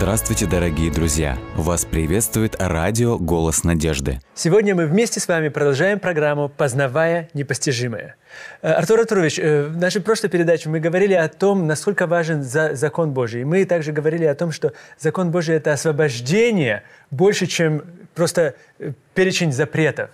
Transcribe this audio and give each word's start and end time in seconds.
Здравствуйте, 0.00 0.46
дорогие 0.46 0.90
друзья! 0.90 1.36
Вас 1.56 1.84
приветствует 1.84 2.56
радио 2.58 3.18
«Голос 3.18 3.64
надежды». 3.64 4.18
Сегодня 4.34 4.74
мы 4.74 4.86
вместе 4.86 5.20
с 5.20 5.28
вами 5.28 5.50
продолжаем 5.50 5.98
программу 5.98 6.48
«Познавая 6.48 7.28
непостижимое». 7.34 8.16
Э, 8.62 8.72
Артур 8.72 9.00
Артурович, 9.00 9.38
э, 9.38 9.64
в 9.64 9.76
нашей 9.76 10.00
прошлой 10.00 10.30
передаче 10.30 10.70
мы 10.70 10.80
говорили 10.80 11.12
о 11.12 11.28
том, 11.28 11.66
насколько 11.66 12.06
важен 12.06 12.42
за 12.42 12.74
закон 12.76 13.12
Божий. 13.12 13.44
Мы 13.44 13.66
также 13.66 13.92
говорили 13.92 14.24
о 14.24 14.34
том, 14.34 14.52
что 14.52 14.72
закон 14.98 15.30
Божий– 15.30 15.56
это 15.56 15.74
освобождение 15.74 16.82
больше, 17.10 17.46
чем 17.46 17.82
просто 18.14 18.54
э, 18.78 18.92
перечень 19.12 19.52
запретов. 19.52 20.08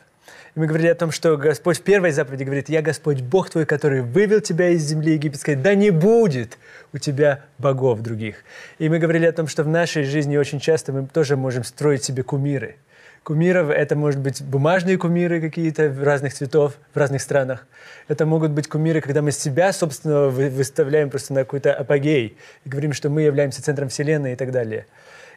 И 0.56 0.58
мы 0.58 0.66
говорили 0.66 0.88
о 0.88 0.94
том, 0.94 1.10
что 1.10 1.36
Господь 1.36 1.78
в 1.78 1.82
первой 1.82 2.12
заповеди 2.12 2.44
говорит, 2.44 2.70
«Я 2.70 2.80
Господь 2.80 3.20
Бог 3.20 3.50
твой, 3.50 3.66
который 3.66 4.00
вывел 4.00 4.40
тебя 4.40 4.70
из 4.70 4.84
земли 4.84 5.12
египетской, 5.12 5.54
да 5.54 5.74
не 5.74 5.90
будет 5.90 6.56
у 6.94 6.98
тебя 6.98 7.44
богов 7.58 8.00
других». 8.00 8.36
И 8.78 8.88
мы 8.88 8.98
говорили 8.98 9.26
о 9.26 9.32
том, 9.32 9.48
что 9.48 9.64
в 9.64 9.68
нашей 9.68 10.04
жизни 10.04 10.38
очень 10.38 10.58
часто 10.58 10.94
мы 10.94 11.06
тоже 11.06 11.36
можем 11.36 11.62
строить 11.62 12.04
себе 12.04 12.22
кумиры. 12.22 12.76
Кумиров– 13.22 13.68
это, 13.70 13.96
может 13.96 14.20
быть, 14.20 14.40
бумажные 14.40 14.96
кумиры 14.96 15.42
какие-то 15.42 15.94
разных 16.00 16.32
цветов 16.32 16.78
в 16.94 16.96
разных 16.96 17.20
странах. 17.20 17.66
Это 18.08 18.24
могут 18.24 18.52
быть 18.52 18.66
кумиры, 18.66 19.02
когда 19.02 19.20
мы 19.20 19.32
себя, 19.32 19.74
собственно, 19.74 20.28
выставляем 20.28 21.10
просто 21.10 21.34
на 21.34 21.40
какой-то 21.40 21.74
апогей 21.74 22.38
и 22.64 22.68
говорим, 22.68 22.94
что 22.94 23.10
мы 23.10 23.22
являемся 23.22 23.62
центром 23.62 23.90
Вселенной 23.90 24.32
и 24.32 24.36
так 24.36 24.52
далее. 24.52 24.86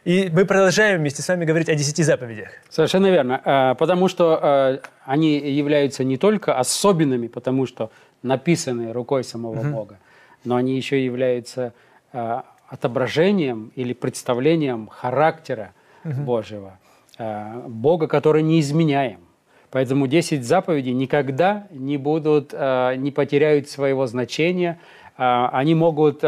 И 0.04 0.30
мы 0.32 0.46
продолжаем 0.46 1.00
вместе 1.00 1.20
с 1.20 1.28
вами 1.28 1.44
говорить 1.44 1.68
о 1.68 1.74
десяти 1.74 2.02
заповедях. 2.02 2.48
Совершенно 2.70 3.10
верно. 3.10 3.40
А, 3.44 3.74
потому 3.74 4.08
что 4.08 4.38
а, 4.40 4.80
они 5.04 5.36
являются 5.38 6.04
не 6.04 6.16
только 6.16 6.58
особенными, 6.58 7.26
потому 7.26 7.66
что 7.66 7.90
написаны 8.22 8.92
рукой 8.92 9.24
самого 9.24 9.60
угу. 9.60 9.68
Бога, 9.68 9.98
но 10.44 10.56
они 10.56 10.74
еще 10.76 11.04
являются 11.04 11.74
а, 12.12 12.44
отображением 12.68 13.72
или 13.76 13.92
представлением 13.92 14.88
характера 14.88 15.72
угу. 16.04 16.22
Божьего. 16.22 16.78
Бога, 17.18 18.06
который 18.06 18.42
не 18.42 18.60
изменяем. 18.60 19.20
Поэтому 19.70 20.06
10 20.06 20.42
заповедей 20.42 20.94
никогда 20.94 21.66
не 21.70 21.98
будут, 21.98 22.54
не 22.54 23.10
потеряют 23.10 23.68
своего 23.68 24.06
значения. 24.06 24.78
Они 25.16 25.74
могут 25.74 26.24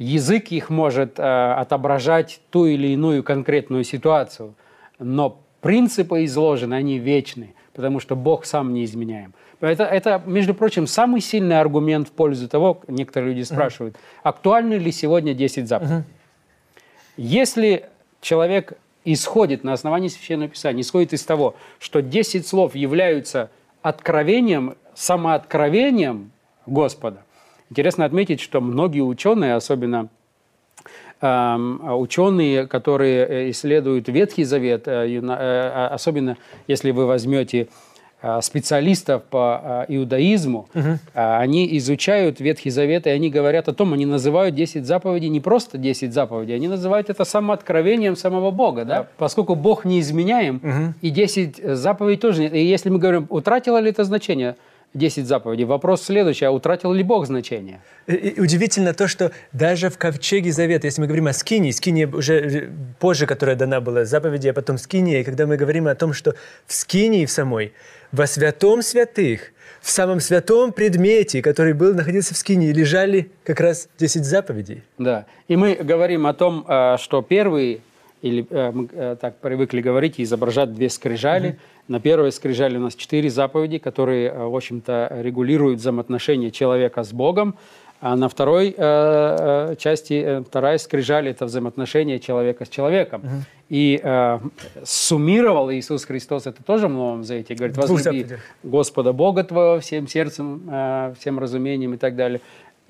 язык 0.00 0.50
их 0.50 0.70
может 0.70 1.18
э, 1.18 1.22
отображать 1.22 2.40
ту 2.50 2.64
или 2.64 2.88
иную 2.88 3.22
конкретную 3.22 3.84
ситуацию, 3.84 4.54
но 4.98 5.38
принципы 5.60 6.24
изложены, 6.24 6.74
они 6.74 6.98
вечны, 6.98 7.54
потому 7.74 8.00
что 8.00 8.16
Бог 8.16 8.46
сам 8.46 8.72
не 8.72 8.84
изменяем. 8.84 9.34
Это, 9.60 9.84
это, 9.84 10.22
между 10.24 10.54
прочим, 10.54 10.86
самый 10.86 11.20
сильный 11.20 11.60
аргумент 11.60 12.08
в 12.08 12.12
пользу 12.12 12.48
того, 12.48 12.80
некоторые 12.88 13.34
люди 13.34 13.44
спрашивают, 13.44 13.94
uh-huh. 13.94 14.20
актуальны 14.22 14.74
ли 14.74 14.90
сегодня 14.90 15.34
10 15.34 15.68
заповедей. 15.68 15.96
Uh-huh. 15.96 16.02
Если 17.18 17.84
человек 18.22 18.78
исходит 19.04 19.64
на 19.64 19.74
основании 19.74 20.08
Священного 20.08 20.48
Писания, 20.48 20.80
исходит 20.80 21.12
из 21.12 21.22
того, 21.24 21.56
что 21.78 22.00
10 22.00 22.46
слов 22.46 22.74
являются 22.74 23.50
откровением, 23.82 24.76
самооткровением 24.94 26.32
Господа, 26.64 27.22
Интересно 27.70 28.04
отметить, 28.04 28.40
что 28.40 28.60
многие 28.60 29.02
ученые, 29.02 29.54
особенно 29.54 30.08
эм, 31.20 31.80
ученые, 32.00 32.66
которые 32.66 33.26
э, 33.26 33.50
исследуют 33.50 34.08
Ветхий 34.08 34.42
Завет, 34.42 34.88
э, 34.88 35.06
э, 35.08 35.86
особенно 35.86 36.36
если 36.66 36.90
вы 36.90 37.06
возьмете 37.06 37.68
специалистов 38.42 39.22
по 39.22 39.86
иудаизму, 39.88 40.68
угу. 40.74 40.98
они 41.14 41.74
изучают 41.78 42.38
Ветхий 42.38 42.68
Завет, 42.68 43.06
и 43.06 43.10
они 43.10 43.30
говорят 43.30 43.66
о 43.70 43.72
том, 43.72 43.94
они 43.94 44.04
называют 44.04 44.54
10 44.54 44.84
заповедей 44.84 45.30
не 45.30 45.40
просто 45.40 45.78
10 45.78 46.12
заповедей, 46.12 46.54
они 46.54 46.68
называют 46.68 47.08
это 47.08 47.24
самооткровением 47.24 48.16
самого 48.16 48.50
Бога, 48.50 48.84
да? 48.84 49.06
поскольку 49.16 49.54
Бог 49.54 49.86
не 49.86 50.00
изменяем, 50.00 50.56
угу. 50.56 50.94
и 51.00 51.08
10 51.08 51.78
заповедей 51.78 52.20
тоже 52.20 52.42
нет. 52.42 52.52
И 52.52 52.62
если 52.62 52.90
мы 52.90 52.98
говорим, 52.98 53.26
утратило 53.30 53.78
ли 53.78 53.88
это 53.88 54.04
значение– 54.04 54.56
10 54.94 55.26
заповедей. 55.26 55.64
Вопрос 55.64 56.02
следующий, 56.02 56.44
а 56.44 56.50
утратил 56.50 56.92
ли 56.92 57.02
Бог 57.02 57.26
значение? 57.26 57.80
И 58.06 58.40
удивительно 58.40 58.92
то, 58.92 59.06
что 59.06 59.30
даже 59.52 59.88
в 59.88 59.98
Ковчеге 59.98 60.52
Завета, 60.52 60.86
если 60.86 61.00
мы 61.00 61.06
говорим 61.06 61.28
о 61.28 61.32
Скинии, 61.32 61.70
Скиния 61.70 62.08
уже 62.08 62.34
э, 62.34 62.70
позже, 62.98 63.26
которая 63.26 63.54
дана 63.54 63.80
была, 63.80 64.04
заповеди, 64.04 64.48
а 64.48 64.52
потом 64.52 64.78
Скиния, 64.78 65.20
и 65.20 65.24
когда 65.24 65.46
мы 65.46 65.56
говорим 65.56 65.86
о 65.86 65.94
том, 65.94 66.12
что 66.12 66.34
в 66.66 66.72
Скинии 66.72 67.24
в 67.24 67.30
самой, 67.30 67.72
во 68.10 68.26
святом 68.26 68.82
святых, 68.82 69.52
в 69.80 69.90
самом 69.90 70.18
святом 70.18 70.72
предмете, 70.72 71.40
который 71.40 71.72
был, 71.72 71.94
находился 71.94 72.34
в 72.34 72.36
Скинии, 72.36 72.72
лежали 72.72 73.30
как 73.44 73.60
раз 73.60 73.88
10 73.98 74.24
заповедей. 74.24 74.82
Да, 74.98 75.26
и 75.46 75.56
мы 75.56 75.74
говорим 75.74 76.26
о 76.26 76.34
том, 76.34 76.64
э, 76.68 76.96
что 76.98 77.22
первые 77.22 77.80
или 78.22 78.46
э, 78.50 78.70
мы 78.72 78.88
э, 78.92 79.16
так 79.20 79.36
привыкли 79.38 79.80
говорить, 79.80 80.20
изображать 80.20 80.74
две 80.74 80.90
скрижали. 80.90 81.50
Mm-hmm. 81.50 81.88
На 81.88 82.00
первой 82.00 82.32
скрижали 82.32 82.76
у 82.76 82.80
нас 82.80 82.94
четыре 82.94 83.30
заповеди, 83.30 83.78
которые, 83.78 84.30
э, 84.30 84.44
в 84.46 84.54
общем-то, 84.54 85.18
регулируют 85.22 85.80
взаимоотношения 85.80 86.50
человека 86.50 87.02
с 87.02 87.12
Богом. 87.12 87.56
А 88.02 88.16
на 88.16 88.30
второй 88.30 88.74
э, 88.76 89.74
части, 89.78 90.22
э, 90.24 90.42
вторая 90.42 90.78
скрижали– 90.78 91.30
это 91.32 91.44
взаимоотношения 91.44 92.18
человека 92.18 92.64
с 92.64 92.68
человеком. 92.70 93.20
Угу. 93.20 93.34
И 93.68 94.00
э, 94.02 94.38
суммировал 94.84 95.70
Иисус 95.70 96.06
Христос 96.06 96.46
это 96.46 96.62
тоже 96.64 96.88
в 96.88 96.92
Новом 96.92 97.24
Завете. 97.24 97.54
Говорит, 97.54 97.76
возлюби 97.76 98.26
Господа 98.62 99.12
Бога 99.12 99.44
твоего 99.44 99.80
всем 99.80 100.08
сердцем, 100.08 100.62
э, 100.70 101.14
всем 101.20 101.38
разумением 101.38 101.92
и 101.92 101.98
так 101.98 102.16
далее 102.16 102.40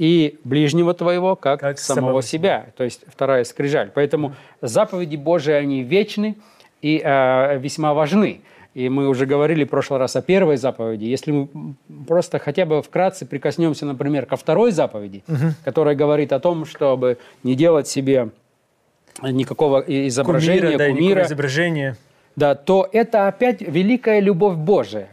и 0.01 0.39
ближнего 0.45 0.95
твоего, 0.95 1.37
как, 1.37 1.61
как 1.61 1.79
самого, 1.79 2.01
самого 2.01 2.23
себя. 2.23 2.63
себя. 2.63 2.73
То 2.75 2.85
есть 2.85 3.03
вторая 3.07 3.45
скрижаль. 3.45 3.91
Поэтому 3.95 4.35
заповеди 4.63 5.17
Божии, 5.17 5.53
они 5.53 5.83
вечны 5.83 6.39
и 6.81 7.03
э, 7.05 7.59
весьма 7.59 7.93
важны. 7.93 8.41
И 8.73 8.89
мы 8.89 9.09
уже 9.09 9.27
говорили 9.27 9.65
в 9.65 9.69
прошлый 9.69 10.01
раз 10.01 10.17
о 10.17 10.23
первой 10.23 10.57
заповеди. 10.57 11.05
Если 11.05 11.33
мы 11.33 11.75
просто 12.09 12.39
хотя 12.39 12.65
бы 12.65 12.81
вкратце 12.81 13.27
прикоснемся, 13.27 13.85
например, 13.85 14.25
ко 14.25 14.37
второй 14.37 14.73
заповеди, 14.73 15.23
угу. 15.29 15.53
которая 15.65 15.95
говорит 15.95 16.33
о 16.33 16.41
том, 16.41 16.65
чтобы 16.65 17.19
не 17.43 17.55
делать 17.55 17.87
себе 17.87 18.31
никакого 19.21 19.85
изображения, 19.87 20.61
кумира, 20.63 20.79
да, 20.79 20.89
кумира 20.89 21.23
изображения. 21.25 21.97
Да, 22.37 22.55
то 22.55 22.89
это 22.91 23.29
опять 23.29 23.61
великая 23.61 24.21
любовь 24.21 24.57
Божия. 24.57 25.11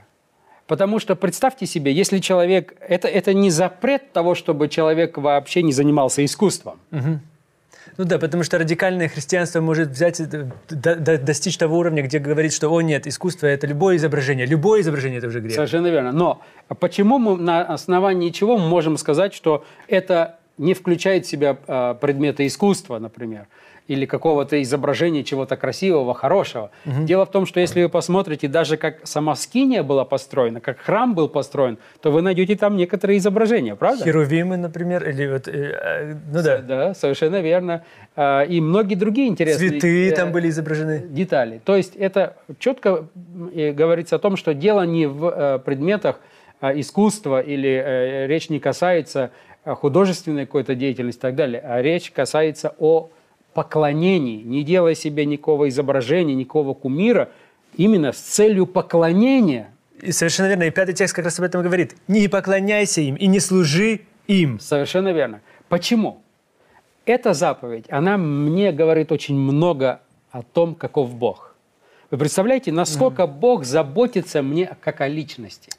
Потому 0.68 1.00
что 1.00 1.16
представьте 1.16 1.66
себе, 1.66 1.92
если 1.94 2.20
человек... 2.20 2.76
Это, 2.82 3.08
это 3.08 3.34
не 3.34 3.50
запрет 3.50 4.12
того, 4.12 4.36
чтобы 4.36 4.68
человек 4.68 5.18
вообще 5.18 5.64
не 5.64 5.72
занимался 5.72 6.24
искусством. 6.24 6.80
Угу. 6.92 7.20
Ну 7.98 8.04
да, 8.04 8.20
потому 8.20 8.44
что 8.44 8.58
радикальное 8.58 9.08
христианство 9.08 9.62
может 9.62 9.90
взять, 9.90 10.22
до, 10.30 10.96
до, 10.96 11.18
достичь 11.18 11.58
того 11.58 11.80
уровня, 11.80 12.04
где 12.04 12.20
говорит, 12.20 12.54
что, 12.54 12.70
о 12.70 12.82
нет, 12.82 13.08
искусство– 13.08 13.48
это 13.48 13.66
любое 13.66 13.96
изображение. 13.96 14.46
Любое 14.46 14.82
изображение– 14.82 15.18
это 15.20 15.28
уже 15.28 15.40
грех. 15.40 15.56
Совершенно 15.56 15.88
верно. 15.88 16.12
Но 16.12 16.42
почему 16.80 17.18
мы 17.18 17.38
на 17.38 17.64
основании 17.64 18.30
чего 18.30 18.58
мы 18.58 18.68
можем 18.68 18.98
сказать, 18.98 19.34
что 19.34 19.66
это 19.88 20.38
не 20.58 20.74
включает 20.74 21.26
в 21.26 21.30
себя 21.30 21.58
э, 21.66 21.96
предметы 22.00 22.46
искусства, 22.46 23.00
например? 23.00 23.48
Или 23.88 24.06
какого-то 24.06 24.62
изображения 24.62 25.24
чего-то 25.24 25.56
красивого, 25.56 26.14
хорошего. 26.14 26.72
Угу. 26.86 27.04
Дело 27.06 27.26
в 27.26 27.32
том, 27.32 27.46
что 27.46 27.60
если 27.60 27.84
вы 27.84 27.90
посмотрите, 27.90 28.48
даже 28.48 28.78
как 28.78 29.00
сама 29.04 29.36
Скиния 29.36 29.84
была 29.84 30.06
построена, 30.06 30.60
как 30.60 30.80
храм 30.80 31.16
был 31.16 31.30
построен, 31.30 31.78
то 32.02 32.12
вы 32.12 32.22
найдете 32.22 32.56
там 32.56 32.76
некоторые 32.76 33.20
изображения, 33.20 33.76
правда? 33.76 34.04
Херувимы, 34.04 34.58
например, 34.58 35.08
или 35.10 35.28
вот, 35.28 35.48
э, 35.48 35.52
э, 35.52 36.16
ну 36.32 36.44
да. 36.44 36.58
Да, 36.60 36.94
совершенно 36.94 37.42
верно. 37.42 37.84
А, 38.16 38.44
и 38.44 38.60
многие 38.60 38.96
другие 38.96 39.30
интересные... 39.30 39.70
Цветы 39.70 40.10
э, 40.10 40.12
там 40.16 40.32
были 40.32 40.50
изображены. 40.50 41.06
Детали. 41.08 41.62
То 41.64 41.76
есть 41.76 41.96
это 41.96 42.36
четко 42.60 43.08
говорится 43.16 44.18
о 44.18 44.20
том, 44.20 44.36
что 44.36 44.54
дело 44.54 44.86
не 44.86 45.06
в 45.06 45.62
предметах 45.66 46.20
искусства 46.62 47.40
или 47.40 48.26
речь 48.28 48.50
не 48.50 48.60
касается 48.60 49.32
художественной 49.66 50.46
какой-то 50.46 50.76
деятельности 50.76 51.20
и 51.20 51.22
так 51.22 51.36
далее, 51.36 51.62
а 51.62 51.82
речь 51.82 52.12
касается 52.12 52.74
о 52.80 53.10
поклонении, 53.58 54.44
не 54.44 54.62
делая 54.64 54.94
себе 54.94 55.26
никакого 55.26 55.68
изображения, 55.70 56.36
никакого 56.36 56.76
кумира, 56.76 57.32
именно 57.76 58.12
с 58.12 58.18
целью 58.18 58.68
поклонения. 58.68 59.74
И 60.00 60.12
совершенно 60.12 60.50
верно. 60.50 60.66
И 60.66 60.70
пятый 60.70 60.94
текст 60.94 61.16
как 61.16 61.26
раз 61.26 61.40
об 61.40 61.46
этом 61.46 61.64
говорит. 61.64 61.96
Не 62.08 62.28
поклоняйся 62.28 63.02
им 63.02 63.16
и 63.16 63.26
не 63.26 63.40
служи 63.40 64.02
им. 64.28 64.60
Совершенно 64.60 65.12
верно. 65.12 65.42
Почему? 65.70 66.22
Эта 67.08 67.34
заповедь, 67.34 67.86
она 67.90 68.16
мне 68.18 68.72
говорит 68.72 69.12
очень 69.12 69.36
много 69.36 70.02
о 70.30 70.44
том, 70.44 70.76
каков 70.76 71.16
Бог. 71.16 71.56
Вы 72.12 72.20
представляете, 72.20 72.72
насколько 72.72 73.24
mm. 73.24 73.28
Бог 73.40 73.66
заботится 73.66 74.44
мне 74.44 74.78
как 74.82 75.02
о 75.02 75.08
личности. 75.08 75.72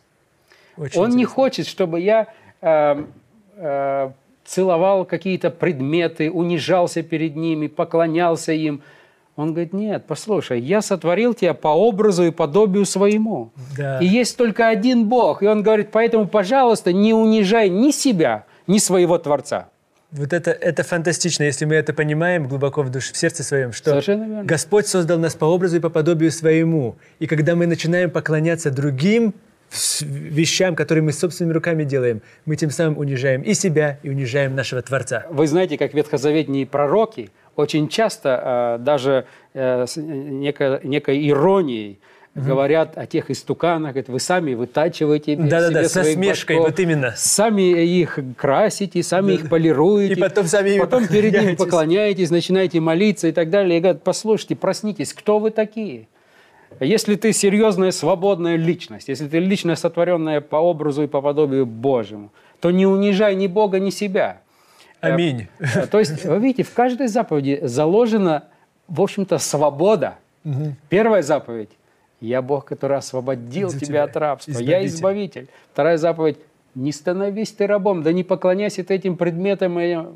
Очень 0.76 0.98
Он 0.98 1.06
интересно. 1.06 1.16
не 1.16 1.24
хочет, 1.26 1.66
чтобы 1.68 2.00
я 2.00 2.26
э, 2.60 3.04
э, 3.54 4.10
целовал 4.48 5.04
какие-то 5.04 5.50
предметы, 5.50 6.30
унижался 6.30 7.02
перед 7.02 7.36
ними, 7.36 7.66
поклонялся 7.66 8.52
им. 8.52 8.82
Он 9.36 9.52
говорит, 9.52 9.72
нет, 9.72 10.04
послушай, 10.08 10.60
я 10.60 10.82
сотворил 10.82 11.34
тебя 11.34 11.54
по 11.54 11.68
образу 11.68 12.24
и 12.24 12.30
подобию 12.30 12.84
своему. 12.86 13.52
Да. 13.76 14.00
И 14.00 14.06
есть 14.06 14.36
только 14.36 14.66
один 14.66 15.08
Бог. 15.08 15.42
И 15.42 15.46
он 15.46 15.62
говорит, 15.62 15.90
поэтому, 15.92 16.26
пожалуйста, 16.26 16.92
не 16.92 17.14
унижай 17.14 17.68
ни 17.68 17.92
себя, 17.92 18.46
ни 18.66 18.78
своего 18.78 19.16
Творца. 19.18 19.68
Вот 20.10 20.32
это, 20.32 20.50
это 20.50 20.82
фантастично, 20.82 21.44
если 21.44 21.66
мы 21.66 21.74
это 21.74 21.92
понимаем 21.92 22.48
глубоко 22.48 22.82
в 22.82 22.90
душе, 22.90 23.12
в 23.12 23.16
сердце 23.16 23.44
своем, 23.44 23.72
что. 23.72 24.02
Господь 24.42 24.86
создал 24.86 25.18
нас 25.18 25.34
по 25.34 25.44
образу 25.44 25.76
и 25.76 25.80
по 25.80 25.90
подобию 25.90 26.32
своему. 26.32 26.96
И 27.18 27.26
когда 27.26 27.54
мы 27.54 27.66
начинаем 27.66 28.10
поклоняться 28.10 28.70
другим 28.70 29.34
вещам, 30.00 30.74
которые 30.74 31.04
мы 31.04 31.12
собственными 31.12 31.54
руками 31.54 31.84
делаем, 31.84 32.22
мы 32.46 32.56
тем 32.56 32.70
самым 32.70 32.98
унижаем 32.98 33.42
и 33.42 33.54
себя, 33.54 33.98
и 34.02 34.10
унижаем 34.10 34.54
нашего 34.54 34.82
Творца. 34.82 35.26
Вы 35.30 35.46
знаете, 35.46 35.76
как 35.76 35.94
ветхозаветные 35.94 36.66
пророки 36.66 37.30
очень 37.56 37.88
часто 37.88 38.78
э, 38.78 38.84
даже 38.84 39.26
э, 39.52 39.86
с 39.86 39.96
некой, 39.96 40.80
некой 40.84 41.28
иронией 41.28 41.98
говорят 42.34 42.96
о 42.96 43.06
тех 43.06 43.30
истуканах, 43.30 43.92
говорят, 43.92 44.08
вы 44.08 44.20
сами 44.20 44.54
вытачиваете 44.54 45.36
Да-да-да, 45.36 45.80
себе 45.80 45.88
с 45.88 45.92
своих 45.92 46.16
насмешкой, 46.16 46.56
башков, 46.56 46.70
вот 46.70 46.80
именно. 46.80 47.14
Сами 47.16 47.84
их 47.84 48.18
красите, 48.36 49.02
сами 49.02 49.32
их 49.32 49.48
полируете. 49.48 50.14
И 50.14 50.16
потом 50.16 50.46
сами 50.46 50.78
Потом 50.78 51.06
перед 51.08 51.32
ними 51.32 51.54
поклоняетесь, 51.56 52.30
начинаете 52.30 52.80
молиться 52.80 53.28
и 53.28 53.32
так 53.32 53.50
далее. 53.50 53.78
И 53.78 53.80
говорят, 53.80 54.02
послушайте, 54.04 54.56
проснитесь, 54.56 55.12
кто 55.12 55.38
вы 55.38 55.50
такие? 55.50 56.06
Если 56.80 57.16
ты 57.16 57.32
серьезная, 57.32 57.90
свободная 57.90 58.56
личность, 58.56 59.08
если 59.08 59.28
ты 59.28 59.38
личность, 59.38 59.82
сотворенная 59.82 60.40
по 60.40 60.56
образу 60.56 61.02
и 61.02 61.06
по 61.06 61.20
подобию 61.20 61.66
Божьему, 61.66 62.30
то 62.60 62.70
не 62.70 62.86
унижай 62.86 63.34
ни 63.34 63.46
Бога, 63.46 63.78
ни 63.78 63.90
себя. 63.90 64.40
Аминь. 65.00 65.48
Э, 65.58 65.86
То 65.86 65.98
есть, 65.98 66.24
вы 66.24 66.38
видите, 66.38 66.62
в 66.62 66.72
каждой 66.72 67.08
заповеди 67.08 67.60
заложена, 67.62 68.44
в 68.88 69.00
общем-то, 69.00 69.38
свобода. 69.38 70.16
Первая 70.88 71.22
заповедь– 71.22 71.70
«Я 72.20 72.42
Бог, 72.42 72.64
который 72.64 72.96
освободил 72.96 73.70
тебя 73.70 73.80
тебя, 73.80 74.02
от 74.04 74.16
рабства, 74.16 74.58
я 74.58 74.84
избавитель». 74.84 74.86
избавитель». 74.86 75.48
Вторая 75.72 75.98
заповедь– 75.98 76.38
«Не 76.74 76.90
становись 76.90 77.52
ты 77.52 77.66
рабом, 77.66 78.02
да 78.02 78.12
не 78.12 78.24
поклоняйся 78.24 78.82
ты 78.82 78.94
этим 78.94 79.16
предметам 79.16 79.78
и 79.78 80.06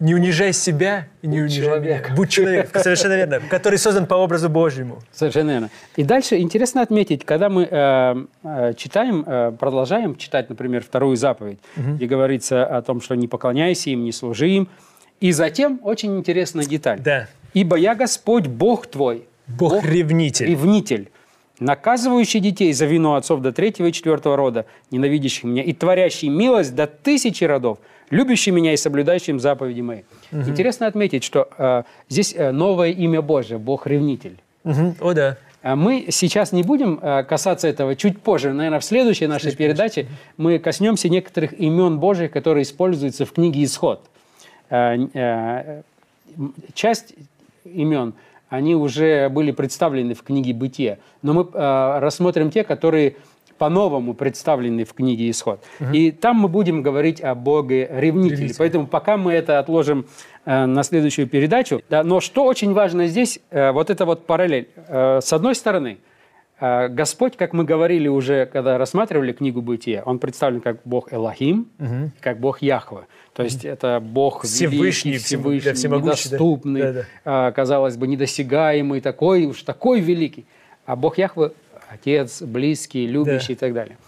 Не 0.00 0.14
унижай 0.14 0.54
себя 0.54 1.08
и 1.20 1.26
не 1.26 1.42
Будь 1.42 1.50
унижай 1.50 1.64
человеком. 1.64 2.06
меня. 2.06 2.16
Будь 2.16 2.30
человеком, 2.30 2.82
совершенно 2.82 3.16
верно, 3.16 3.40
который 3.50 3.78
создан 3.78 4.06
по 4.06 4.14
образу 4.14 4.48
Божьему. 4.48 5.00
Совершенно 5.12 5.50
верно. 5.50 5.70
И 5.96 6.04
дальше 6.04 6.38
интересно 6.38 6.80
отметить, 6.80 7.26
когда 7.26 7.50
мы 7.50 7.68
э, 7.70 8.24
э, 8.42 8.74
читаем, 8.78 9.24
э, 9.26 9.52
продолжаем 9.58 10.16
читать, 10.16 10.48
например, 10.48 10.82
вторую 10.82 11.16
заповедь, 11.16 11.58
где 11.76 12.06
говорится 12.06 12.64
о 12.64 12.80
том, 12.80 13.02
что 13.02 13.14
не 13.14 13.28
поклоняйся 13.28 13.90
им, 13.90 14.04
не 14.04 14.12
служи 14.12 14.48
им. 14.48 14.68
И 15.20 15.32
затем 15.32 15.80
очень 15.82 16.16
интересная 16.16 16.64
деталь. 16.64 16.98
Да. 17.00 17.28
«Ибо 17.52 17.76
я 17.76 17.94
Господь, 17.94 18.46
Бог 18.46 18.86
твой». 18.86 19.26
Бог-ревнитель. 19.46 20.46
Ревнитель, 20.46 21.10
наказывающий 21.58 22.40
детей 22.40 22.72
за 22.72 22.86
вину 22.86 23.14
отцов 23.14 23.40
до 23.40 23.52
третьего 23.52 23.88
и 23.88 23.92
четвертого 23.92 24.36
рода, 24.36 24.66
ненавидящих 24.90 25.44
меня, 25.44 25.62
и 25.62 25.72
творящий 25.72 26.28
милость 26.28 26.74
до 26.74 26.86
тысячи 26.86 27.44
родов, 27.44 27.78
любящий 28.10 28.50
меня 28.50 28.72
и 28.72 28.76
соблюдающим 28.76 29.40
заповеди 29.40 29.80
мои. 29.80 30.02
Интересно 30.32 30.86
отметить, 30.86 31.24
что 31.24 31.48
э, 31.56 31.82
здесь 32.08 32.34
э, 32.36 32.50
новое 32.50 32.90
имя 32.90 33.22
Божие, 33.22 33.58
Бог-ревнитель. 33.58 34.36
Мгм. 34.64 34.96
О, 35.00 35.14
да. 35.14 35.36
А 35.62 35.76
Мы 35.76 36.06
сейчас 36.10 36.52
не 36.52 36.62
будем 36.62 36.98
э, 37.00 37.22
касаться 37.24 37.68
этого 37.68 37.94
чуть 37.94 38.20
позже, 38.20 38.52
наверное, 38.52 38.80
в 38.80 38.84
следующей 38.84 39.26
нашей 39.26 39.54
передаче 39.54 40.06
мы 40.36 40.58
коснемся 40.58 41.08
некоторых 41.08 41.52
имен 41.52 41.98
Божьих, 41.98 42.30
которые 42.30 42.62
используются 42.62 43.24
в 43.26 43.32
книге 43.32 43.64
«Исход». 43.64 44.02
Э, 44.70 45.82
Часть 46.74 47.14
имен, 47.64 48.14
они 48.48 48.76
уже 48.76 49.28
были 49.28 49.50
представлены 49.50 50.14
в 50.14 50.22
книге 50.22 50.54
«Бытие», 50.54 50.98
но 51.22 51.32
мы 51.34 51.48
рассмотрим 51.52 52.52
те, 52.52 52.62
которые 52.62 53.16
по-новому 53.60 54.14
представлены 54.14 54.84
в 54.84 54.94
книге 54.94 55.28
«Исход». 55.28 55.62
И 55.92 56.12
там 56.12 56.36
мы 56.36 56.48
будем 56.48 56.80
говорить 56.80 57.20
о 57.20 57.34
Боге-ревнителе. 57.34 58.36
Ревнителе. 58.36 58.54
Поэтому 58.56 58.86
пока 58.86 59.18
мы 59.18 59.34
это 59.34 59.58
отложим 59.58 60.06
э, 60.46 60.64
на 60.64 60.82
следующую 60.82 61.26
передачу. 61.28 61.82
Да, 61.90 62.02
но 62.02 62.20
что 62.20 62.46
очень 62.46 62.72
важно 62.72 63.06
здесь, 63.06 63.38
э, 63.50 63.70
вот 63.72 63.90
это 63.90 64.06
вот 64.06 64.24
параллель. 64.24 64.68
Э, 64.88 65.20
с 65.22 65.30
одной 65.34 65.54
стороны, 65.54 65.98
э, 66.58 66.88
Господь, 66.88 67.36
как 67.36 67.52
мы 67.52 67.64
говорили 67.64 68.08
уже, 68.08 68.46
когда 68.46 68.78
рассматривали 68.78 69.32
книгу 69.32 69.60
«Бытие», 69.60 70.02
Он 70.06 70.18
представлен 70.18 70.62
как 70.62 70.78
Бог 70.86 71.12
Элохим, 71.12 71.68
как 72.20 72.40
Бог 72.40 72.62
Яхве. 72.62 73.00
То 73.34 73.42
есть 73.42 73.66
это 73.66 74.00
Бог 74.00 74.44
Всевышний, 74.44 75.10
великий, 75.10 75.24
Всевышний, 75.26 75.70
да, 75.70 75.74
всемогущий, 75.74 76.30
да. 76.30 76.36
недоступный, 76.36 76.82
Да-да. 76.82 77.04
а, 77.26 77.52
казалось 77.52 77.98
бы, 77.98 78.06
недосягаемый, 78.06 79.02
такой 79.02 79.44
уж 79.44 79.62
такой 79.64 80.00
великий. 80.00 80.46
А 80.86 80.96
Бог 80.96 81.18
Яхве– 81.18 81.52
Отец, 81.90 82.40
близкий, 82.42 83.06
любящий 83.06 83.54
и 83.54 83.56
так 83.56 83.74
далее. 83.74 83.98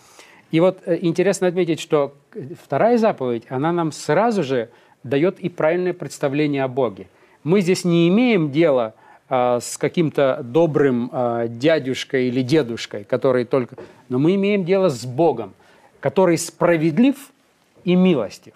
И 0.53 0.61
вот 0.61 0.79
э, 0.87 0.99
интересно 1.03 1.49
отметить, 1.49 1.81
что 1.81 2.15
вторая 2.63 2.97
заповедь, 2.97 3.45
она 3.49 3.73
нам 3.73 3.91
сразу 3.91 4.45
же 4.45 4.69
дает 5.03 5.41
и 5.41 5.49
правильное 5.49 5.93
представление 5.93 6.63
о 6.63 6.69
Боге. 6.69 7.09
Мы 7.43 7.61
здесь 7.61 7.85
не 7.85 8.09
имеем 8.09 8.53
дела 8.53 8.95
а, 9.29 9.59
с 9.61 9.77
каким-то 9.79 10.41
добрым 10.45 11.11
а, 11.11 11.49
дядюшкой 11.49 12.29
или 12.29 12.43
дедушкой, 12.43 13.03
который 13.03 13.45
только... 13.45 13.77
Но 14.09 14.19
мы 14.19 14.37
имеем 14.37 14.65
дело 14.65 14.91
с 14.91 15.05
Богом, 15.05 15.55
который 15.99 16.39
справедлив 16.39 17.17
и 17.83 17.97
милостив, 17.97 18.55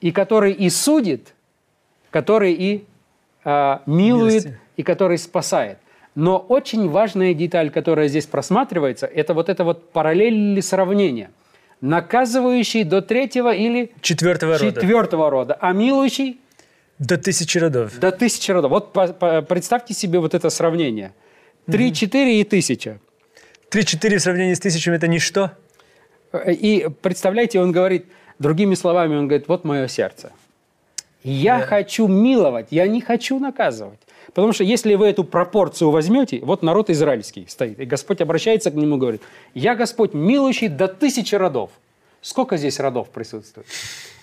и 0.00 0.12
который 0.12 0.52
и 0.52 0.68
судит, 0.68 1.34
который 2.10 2.52
и 2.52 2.84
а, 3.42 3.82
милует, 3.86 4.44
Милостив. 4.44 4.54
и 4.76 4.82
который 4.82 5.16
спасает. 5.16 5.78
Но 6.20 6.36
очень 6.36 6.86
важная 6.90 7.32
деталь, 7.32 7.70
которая 7.70 8.08
здесь 8.08 8.26
просматривается, 8.26 9.06
это 9.06 9.32
вот 9.32 9.48
это 9.48 9.64
вот 9.64 9.90
параллель 9.90 10.34
или 10.34 10.60
сравнение. 10.60 11.30
Наказывающий 11.80 12.84
до 12.84 13.00
третьего 13.00 13.54
или 13.54 13.90
Четвертого 14.02 14.58
рода. 14.58 14.80
четвертого 14.80 15.30
рода, 15.30 15.56
а 15.58 15.72
милующий 15.72 16.38
До 16.98 17.16
тысячи 17.16 17.56
родов. 17.56 17.98
до 17.98 18.12
тысячи 18.12 18.50
родов. 18.50 18.70
Вот 18.70 18.92
по- 18.92 19.08
по- 19.14 19.40
представьте 19.40 19.94
себе 19.94 20.18
вот 20.18 20.34
это 20.34 20.50
сравнение. 20.50 21.12
Три, 21.66 21.90
четыре 21.94 22.40
и 22.42 22.44
тысяча. 22.44 22.98
Три-четыре 23.70 24.18
в 24.18 24.20
сравнении 24.22 24.52
с 24.52 24.60
тысячами– 24.60 24.96
это 24.96 25.08
ничто. 25.08 25.52
И 26.46 26.86
представляете, 27.00 27.60
он 27.60 27.72
говорит, 27.72 28.04
другими 28.38 28.74
словами, 28.74 29.16
он 29.16 29.26
говорит, 29.26 29.48
вот 29.48 29.64
мое 29.64 29.88
сердце. 29.88 30.32
Я 31.24 31.60
Да. 31.60 31.64
хочу 31.66 32.08
миловать, 32.08 32.66
я 32.70 32.86
не 32.88 33.00
хочу 33.00 33.38
наказывать. 33.38 34.00
Потому 34.34 34.52
что 34.52 34.64
если 34.64 34.94
вы 34.94 35.08
эту 35.08 35.24
пропорцию 35.24 35.90
возьмете, 35.90 36.40
вот 36.42 36.62
народ 36.62 36.90
израильский 36.90 37.46
стоит, 37.48 37.78
и 37.80 37.84
Господь 37.84 38.20
обращается 38.20 38.70
к 38.70 38.74
нему 38.74 38.96
и 38.96 38.98
говорит, 38.98 39.22
я 39.54 39.74
Господь 39.74 40.14
милующий 40.14 40.68
до 40.68 40.88
тысячи 40.88 41.34
родов. 41.34 41.70
Сколько 42.20 42.56
здесь 42.56 42.78
родов 42.78 43.10
присутствует? 43.10 43.66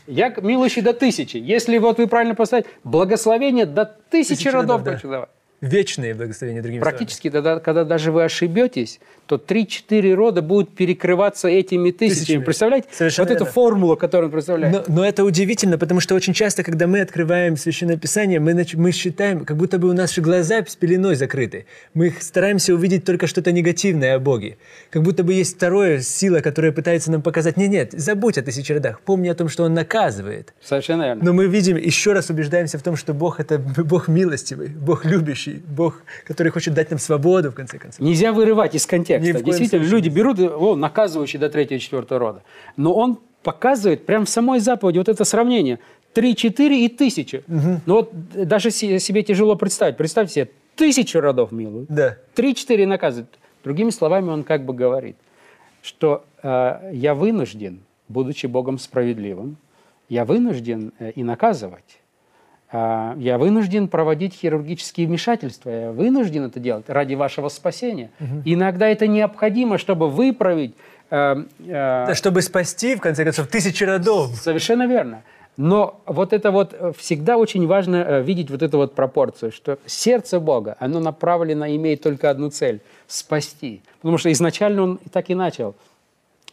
Я 0.05 0.34
милующий 0.41 0.82
до 0.82 0.93
тысячи. 0.93 1.38
Если 1.38 1.77
вот 1.79 1.98
вы 1.98 2.08
правильно 2.08 2.36
поставите, 2.36 2.70
благословение 2.84 3.65
до 3.65 3.86
тысячи, 3.86 4.36
Тысячи 4.36 4.48
родов 4.48 4.84
да. 4.84 4.93
хочу 4.93 5.10
давать. 5.10 5.29
Вечные 5.62 6.14
благословения, 6.14 6.62
другими 6.62 6.82
словами. 6.82 6.98
Практически, 6.98 7.30
тогда, 7.30 7.60
когда 7.60 7.84
даже 7.84 8.12
вы 8.12 8.24
ошибетесь, 8.24 9.00
то 9.26 9.36
3-4 9.36 10.14
рода 10.14 10.42
будут 10.42 10.76
перекрываться 10.76 11.48
этими 11.48 11.92
тысячами. 11.92 12.20
Тысячами. 12.20 12.44
Представляете? 12.44 12.88
Совершенно 12.92 13.28
вот 13.28 13.36
эту 13.36 13.44
верно. 13.44 13.54
формулу, 13.54 13.98
которую 13.98 14.28
он 14.28 14.32
представляет. 14.32 14.88
Но, 14.88 14.96
но 14.96 15.06
это 15.06 15.24
удивительно, 15.24 15.78
потому 15.78 16.00
что 16.00 16.16
очень 16.16 16.34
часто, 16.34 16.64
когда 16.64 16.88
мы 16.88 17.02
открываем 17.02 17.58
Священное 17.58 17.98
Писание, 17.98 18.40
мы, 18.40 18.66
мы 18.76 18.92
считаем, 18.92 19.46
как 19.46 19.58
будто 19.58 19.80
бы 19.80 19.90
у 19.90 19.94
наши 19.94 20.22
глаза 20.22 20.64
с 20.66 20.76
пеленой 20.76 21.16
закрыты. 21.16 21.66
Мы 21.94 22.14
стараемся 22.20 22.74
увидеть 22.74 23.04
только 23.04 23.28
что-то 23.28 23.52
негативное 23.52 24.16
о 24.16 24.20
Боге. 24.20 24.58
Как 24.92 25.02
будто 25.02 25.24
бы 25.24 25.34
есть 25.34 25.56
второе 25.56 26.02
сила, 26.02 26.40
которая 26.40 26.72
пытается 26.72 27.12
нам 27.12 27.22
показать, 27.22 27.58
нет, 27.58 27.70
нет, 27.70 27.94
забудь 27.94 28.38
о 28.38 28.44
тысячи 28.44 28.72
родах, 28.72 29.02
помни 29.02 29.28
о 29.28 29.36
том, 29.36 29.50
что 29.50 29.64
Он 29.64 29.74
наказывает. 29.74 30.54
Совершенно 30.62 31.04
верно. 31.04 31.24
Но 31.26 31.34
мы 31.34 31.48
видим, 31.48 31.78
еще 31.78 32.14
раз 32.14 32.30
убеждаемся 32.30 32.78
в 32.78 32.84
том, 32.84 32.96
что 32.96 33.14
Бог– 33.14 33.40
это 33.42 33.58
Бог 33.60 34.08
милостивый, 34.08 34.70
Бог 34.70 35.04
любящий, 35.06 35.47
Бог, 35.50 36.01
который 36.25 36.51
хочет 36.51 36.74
дать 36.74 36.89
нам 36.89 37.00
свободу, 37.00 37.51
в 37.51 37.56
конце 37.56 37.77
концов. 37.77 38.00
Нельзя 38.00 38.32
вырывать 38.32 38.75
из 38.75 38.86
контекста. 38.86 39.34
Действительно, 39.42 39.84
случае. 39.84 39.89
люди 39.89 40.10
берут, 40.10 40.39
о, 40.39 40.75
наказывающий 40.75 41.39
до 41.39 41.50
третьего 41.50 41.77
и 41.77 41.82
четвертого 41.82 42.20
рода. 42.20 42.44
Но 42.75 42.94
он 42.94 43.20
показывает 43.44 44.06
прямо 44.06 44.25
в 44.25 44.30
самой 44.30 44.60
заповеди 44.60 44.98
вот 44.98 45.10
это 45.10 45.24
сравнение. 45.24 45.80
Три, 46.13 46.36
четыре 46.36 46.86
и 46.86 46.89
тысяча. 46.89 47.44
Ну 47.48 47.94
вот 47.94 48.12
даже 48.34 48.72
се- 48.72 49.00
себе 49.00 49.24
тяжело 49.24 49.56
представить. 49.56 49.98
Представьте 49.98 50.34
себе, 50.34 50.50
тысячу 50.75 51.20
родов 51.20 51.51
милуют. 51.51 51.89
Да. 51.89 52.18
Три-четыре 52.34 52.86
наказывают. 52.88 53.38
Другими 53.63 53.89
словами, 53.89 54.30
он 54.30 54.44
как 54.44 54.66
бы 54.66 54.74
говорит, 54.74 55.16
что 55.82 56.25
э, 56.42 56.92
я 56.94 57.13
вынужден, 57.13 57.82
будучи 58.08 58.46
Богом 58.48 58.77
справедливым, 58.80 59.58
я 60.10 60.25
вынужден 60.25 60.94
э, 61.00 61.12
и 61.12 61.24
наказывать. 61.24 62.00
А, 62.71 63.15
Я 63.17 63.38
вынужден 63.38 63.88
проводить 63.88 64.33
хирургические 64.33 65.07
вмешательства. 65.07 65.69
Я 65.69 65.91
вынужден 65.91 66.45
это 66.45 66.59
делать 66.59 66.89
ради 66.89 67.15
вашего 67.15 67.50
спасения. 67.50 68.09
Иногда 68.45 68.88
это 68.88 69.07
необходимо, 69.07 69.77
чтобы 69.77 70.09
выправить. 70.09 70.75
э, 71.09 71.43
э, 71.59 72.05
Да, 72.07 72.15
чтобы 72.15 72.41
спасти, 72.41 72.95
в 72.95 73.01
конце 73.01 73.24
концов, 73.24 73.47
тысячи 73.47 73.83
родов. 73.86 74.36
Совершенно 74.36 74.86
верно. 74.88 75.24
Но 75.55 76.01
вот 76.05 76.33
это 76.33 76.51
вот 76.51 76.75
э, 76.77 76.91
всегда 76.97 77.38
очень 77.38 77.65
важно 77.65 77.95
э, 77.95 78.21
видеть 78.21 78.51
вот 78.51 78.62
эту 78.62 78.77
вот 78.77 78.93
пропорцию, 78.93 79.51
что 79.51 79.79
сердце 79.86 80.39
Бога, 80.39 80.75
оно 80.79 81.00
направлено, 81.00 81.65
имеет 81.67 82.01
только 82.03 82.29
одну 82.29 82.50
цель– 82.51 82.81
спасти. 83.07 83.81
Потому 84.01 84.17
что 84.19 84.31
изначально 84.31 84.83
он 84.83 85.00
и 85.03 85.09
так 85.09 85.29
и 85.29 85.36
начал. 85.36 85.75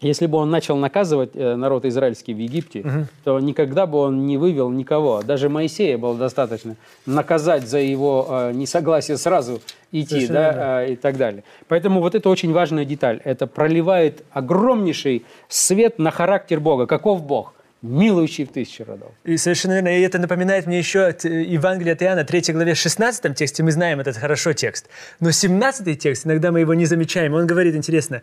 Если 0.05 0.27
бы 0.27 0.39
он 0.39 0.51
начал 0.51 0.77
наказывать 0.77 1.31
э, 1.35 1.57
народ 1.57 1.85
израильский 1.87 2.35
в 2.35 2.39
Египте, 2.39 3.07
то 3.25 3.41
никогда 3.41 3.87
бы 3.87 3.99
он 3.99 4.27
не 4.27 4.37
вывел 4.37 4.71
никого. 4.71 5.23
Даже 5.23 5.49
Моисея 5.49 5.97
было 5.99 6.15
достаточно 6.15 6.77
наказать 7.07 7.67
за 7.67 7.79
его 7.79 8.27
э, 8.29 8.53
несогласие 8.53 9.17
сразу 9.17 9.61
идти, 9.93 10.27
Совершенно 10.27 10.53
да, 10.53 10.85
э, 10.85 10.93
и 10.93 10.97
так 10.97 11.17
далее. 11.17 11.43
Поэтому 11.69 12.01
вот 12.01 12.15
это 12.15 12.29
очень 12.29 12.53
важная 12.53 12.85
деталь. 12.85 13.21
Это 13.25 13.47
проливает 13.47 14.25
огромнейший 14.31 15.25
свет 15.49 15.99
на 15.99 16.11
характер 16.11 16.61
Бога. 16.61 16.87
Каков 16.87 17.23
Бог? 17.23 17.55
Милующий 17.83 18.47
в 18.47 18.49
тысячи 18.49 18.81
родов. 18.81 19.11
И 19.25 19.37
совершенно 19.37 19.75
верно. 19.75 19.89
И 19.89 20.01
это 20.01 20.19
напоминает 20.19 20.67
мне 20.67 20.79
еще 20.79 21.01
от 21.05 21.25
э, 21.25 21.43
Евангелия 21.43 21.93
от 21.93 22.03
Иоанна, 22.03 22.25
3 22.25 22.53
главе, 22.53 22.75
16 22.75 23.35
тексте. 23.35 23.63
Мы 23.63 23.73
знаем 23.73 24.01
этот 24.01 24.17
хорошо 24.17 24.53
текст. 24.53 24.89
Но 25.21 25.31
17 25.31 25.99
текст, 25.99 26.27
иногда 26.27 26.51
мы 26.51 26.61
его 26.61 26.75
не 26.75 26.87
замечаем. 26.87 27.35
Он 27.35 27.47
говорит, 27.47 27.75
интересно, 27.75 28.23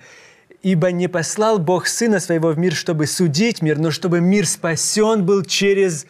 «Ибо 0.63 0.91
не 0.91 1.08
послал 1.08 1.60
Бог 1.60 1.88
Сына 1.88 2.20
Своего 2.20 2.50
в 2.50 2.58
мир, 2.58 2.74
чтобы 2.74 3.08
судить 3.08 3.62
мир, 3.62 3.80
но 3.80 3.91
чтобы 3.91 4.22
мир 4.22 4.46
спасен 4.46 5.25
был 5.25 5.44
через 5.44 6.06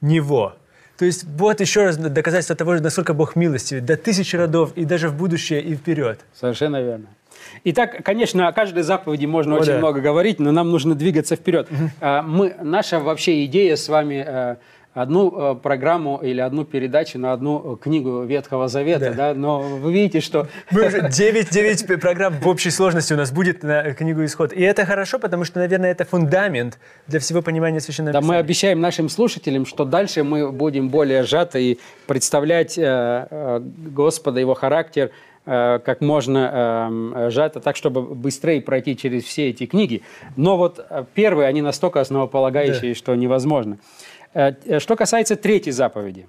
Него». 0.00 0.54
То 1.00 1.06
есть 1.06 1.24
вот 1.24 1.60
еще 1.60 1.84
раз 1.84 1.96
доказательство 1.96 2.54
того, 2.54 2.74
насколько 2.74 3.14
Бог 3.14 3.34
милостивый, 3.34 3.82
до 3.82 3.96
тысячи 3.96 4.36
родов 4.36 4.72
и 4.76 4.84
даже 4.84 5.08
в 5.08 5.16
будущее 5.16 5.62
и 5.62 5.74
вперед. 5.74 6.20
Совершенно 6.34 6.82
верно. 6.82 7.06
Итак, 7.64 8.02
конечно, 8.04 8.48
о 8.48 8.52
каждой 8.52 8.82
заповеди 8.82 9.24
можно 9.24 9.56
О, 9.56 9.60
очень 9.60 9.72
да. 9.72 9.78
много 9.78 10.00
говорить, 10.00 10.38
но 10.38 10.52
нам 10.52 10.70
нужно 10.70 10.94
двигаться 10.94 11.36
вперед. 11.36 11.68
А, 12.00 12.20
Мы, 12.20 12.54
наша 12.60 13.00
вообще 13.00 13.46
идея 13.46 13.76
с 13.76 13.88
вами 13.88 14.24
э, 14.26 14.56
одну 14.92 15.52
э, 15.52 15.54
программу 15.54 16.18
или 16.22 16.40
одну 16.40 16.64
передачу 16.64 17.18
на 17.18 17.32
одну 17.32 17.74
э, 17.74 17.76
книгу 17.82 18.22
Ветхого 18.24 18.66
Завета, 18.68 19.10
Да. 19.10 19.32
да, 19.32 19.34
но 19.34 19.60
вы 19.60 19.92
видите, 19.92 20.20
что 20.20 20.48
Мы 20.70 20.86
уже 20.88 21.08
9, 21.08 21.50
9 21.50 22.00
программ 22.00 22.34
в 22.40 22.48
общей 22.48 22.70
сложности 22.70 23.12
у 23.12 23.16
нас 23.16 23.30
будет 23.30 23.62
на 23.62 23.92
книгу 23.94 24.24
«Исход». 24.24 24.52
И 24.52 24.60
это 24.62 24.84
хорошо, 24.84 25.18
потому 25.20 25.44
что, 25.44 25.60
наверное, 25.60 25.92
это 25.92 26.04
фундамент 26.04 26.78
для 27.06 27.20
всего 27.20 27.40
понимания 27.40 27.80
Священного 27.80 28.12
Да, 28.14 28.20
мы 28.20 28.24
Писания. 28.26 28.40
обещаем 28.40 28.80
нашим 28.80 29.08
слушателям, 29.08 29.64
что 29.64 29.84
дальше 29.84 30.24
мы 30.24 30.50
будем 30.50 30.88
более 30.88 31.22
сжато 31.22 31.58
и 31.60 31.78
представлять 32.08 32.76
э, 32.76 32.82
э, 33.30 33.60
Господа, 33.94 34.40
Его 34.40 34.54
характер 34.54 35.10
э, 35.46 35.78
как 35.84 36.00
можно 36.00 36.90
э, 37.14 37.30
сжато, 37.30 37.60
так, 37.60 37.76
чтобы 37.76 38.02
быстрее 38.02 38.60
пройти 38.60 38.96
через 38.96 39.22
все 39.24 39.50
эти 39.50 39.66
книги. 39.66 40.02
Но 40.36 40.56
вот 40.56 40.84
э, 40.90 41.04
первые, 41.14 41.46
они 41.48 41.62
настолько 41.62 42.00
основополагающие, 42.00 42.94
что 42.94 43.14
невозможно. 43.14 43.78
Э, 44.34 44.52
э, 44.64 44.78
Что 44.78 44.96
касается 44.96 45.36
третьей 45.36 45.72
заповеди. 45.72 46.26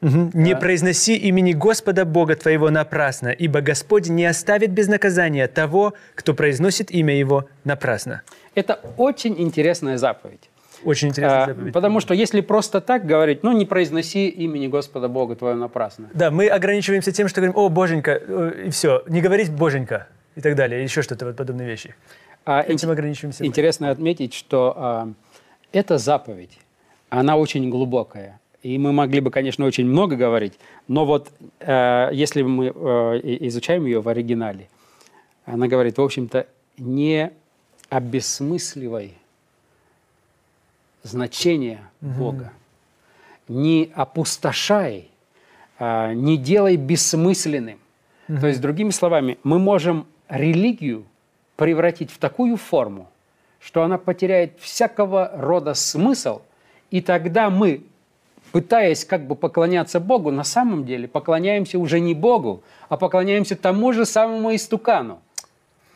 Мгм. 0.00 0.30
«Не 0.32 0.56
произноси 0.56 1.16
имени 1.16 1.52
Господа 1.52 2.04
Бога 2.04 2.36
твоего 2.36 2.70
напрасно, 2.70 3.28
ибо 3.28 3.60
Господь 3.60 4.08
не 4.08 4.26
оставит 4.26 4.70
без 4.70 4.86
наказания 4.86 5.48
того, 5.48 5.94
кто 6.14 6.34
произносит 6.34 6.90
имя 6.92 7.18
Его 7.18 7.48
напрасно». 7.64 8.22
Это 8.54 8.78
очень 8.96 9.34
интересная 9.38 9.98
заповедь. 9.98 10.50
Очень 10.84 11.08
интересная 11.08 11.46
заповедь. 11.46 11.72
Потому 11.72 11.98
что 11.98 12.14
если 12.14 12.40
просто 12.40 12.80
так 12.80 13.06
говорить, 13.06 13.42
ну 13.42 13.50
не 13.50 13.66
произноси 13.66 14.28
имени 14.28 14.68
Господа 14.68 15.08
Бога 15.08 15.34
твоего 15.34 15.58
напрасно. 15.58 16.08
Да, 16.14 16.30
мы 16.30 16.46
ограничиваемся 16.46 17.10
тем, 17.10 17.26
что 17.26 17.40
говорим 17.40 17.56
«О, 17.56 17.68
Боженька», 17.68 18.20
э, 18.24 18.66
и 18.66 18.70
все. 18.70 19.02
Не 19.08 19.20
говорить 19.20 19.50
«Боженька» 19.50 20.06
и 20.36 20.40
так 20.40 20.54
далее, 20.54 20.82
еще 20.82 21.02
что-то 21.02 21.26
вот 21.26 21.36
подобные 21.36 21.66
вещи. 21.66 21.96
А 22.44 22.62
Этим 22.62 22.90
ограничиваемся 22.90 23.42
мы. 23.42 23.48
Интересно 23.48 23.90
отметить, 23.90 24.32
что 24.32 24.74
а, 24.76 25.08
эта 25.72 25.98
заповедь, 25.98 26.58
она 27.10 27.36
очень 27.36 27.70
глубокая. 27.70 28.40
И 28.62 28.76
мы 28.76 28.92
могли 28.92 29.20
бы, 29.20 29.30
конечно, 29.30 29.64
очень 29.64 29.86
много 29.86 30.16
говорить, 30.16 30.54
но 30.88 31.04
вот 31.04 31.30
э, 31.60 32.10
если 32.12 32.42
мы 32.42 32.66
э, 32.66 32.70
изучаем 33.46 33.86
ее 33.86 34.00
в 34.00 34.08
оригинале, 34.08 34.68
она 35.44 35.68
говорит, 35.68 35.96
в 35.98 36.02
общем-то, 36.02 36.46
не 36.76 37.30
обесмысливай 37.88 39.14
значение 41.02 41.80
Бога, 42.00 42.52
не 43.48 43.90
опустошай, 43.94 45.08
а, 45.78 46.12
не 46.12 46.36
делай 46.36 46.76
бессмысленным. 46.76 47.78
То 48.26 48.46
есть, 48.46 48.60
другими 48.60 48.90
словами, 48.90 49.38
мы 49.42 49.58
можем 49.58 50.06
религию 50.28 51.06
превратить 51.56 52.10
в 52.10 52.18
такую 52.18 52.58
форму, 52.58 53.08
что 53.58 53.82
она 53.82 53.96
потеряет 53.96 54.58
всякого 54.60 55.30
рода 55.34 55.72
смысл, 55.72 56.42
и 56.90 57.00
тогда 57.00 57.50
мы, 57.50 57.82
пытаясь 58.52 59.04
как 59.04 59.26
бы 59.26 59.34
поклоняться 59.34 60.00
Богу, 60.00 60.30
на 60.30 60.44
самом 60.44 60.84
деле 60.84 61.08
поклоняемся 61.08 61.78
уже 61.78 62.00
не 62.00 62.14
Богу, 62.14 62.62
а 62.88 62.96
поклоняемся 62.96 63.56
тому 63.56 63.92
же 63.92 64.06
самому 64.06 64.54
истукану. 64.54 65.20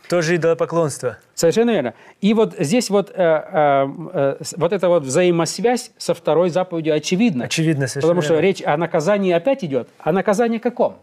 Тоже 0.08 0.36
идолопоклонство. 0.36 1.16
Совершенно 1.34 1.70
верно. 1.70 1.94
И 2.20 2.34
вот 2.34 2.54
здесь 2.58 2.90
вот, 2.90 3.10
э, 3.10 3.14
э, 3.14 3.88
э, 4.12 4.36
вот 4.56 4.72
эта 4.72 4.88
вот 4.88 5.04
взаимосвязь 5.04 5.92
со 5.96 6.12
второй 6.12 6.50
заповедью 6.50 6.94
очевидна. 6.94 7.44
Очевидно, 7.44 7.86
совершенно 7.86 8.02
Потому 8.02 8.22
что 8.22 8.34
верно. 8.34 8.46
речь 8.46 8.62
о 8.62 8.76
наказании 8.76 9.32
опять 9.32 9.64
идет. 9.64 9.88
А 9.98 10.12
наказание 10.12 10.60
каком? 10.60 10.98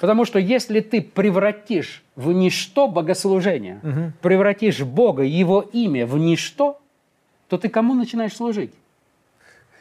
Потому 0.00 0.24
что 0.24 0.38
если 0.38 0.80
ты 0.80 1.00
превратишь 1.00 2.02
в 2.16 2.32
ничто 2.32 2.88
богослужение, 2.88 4.12
превратишь 4.22 4.80
Бога, 4.80 5.22
Его 5.22 5.60
имя 5.60 6.06
в 6.06 6.18
ничто, 6.18 6.80
то 7.48 7.58
ты 7.58 7.68
кому 7.68 7.94
начинаешь 7.94 8.34
служить? 8.34 8.72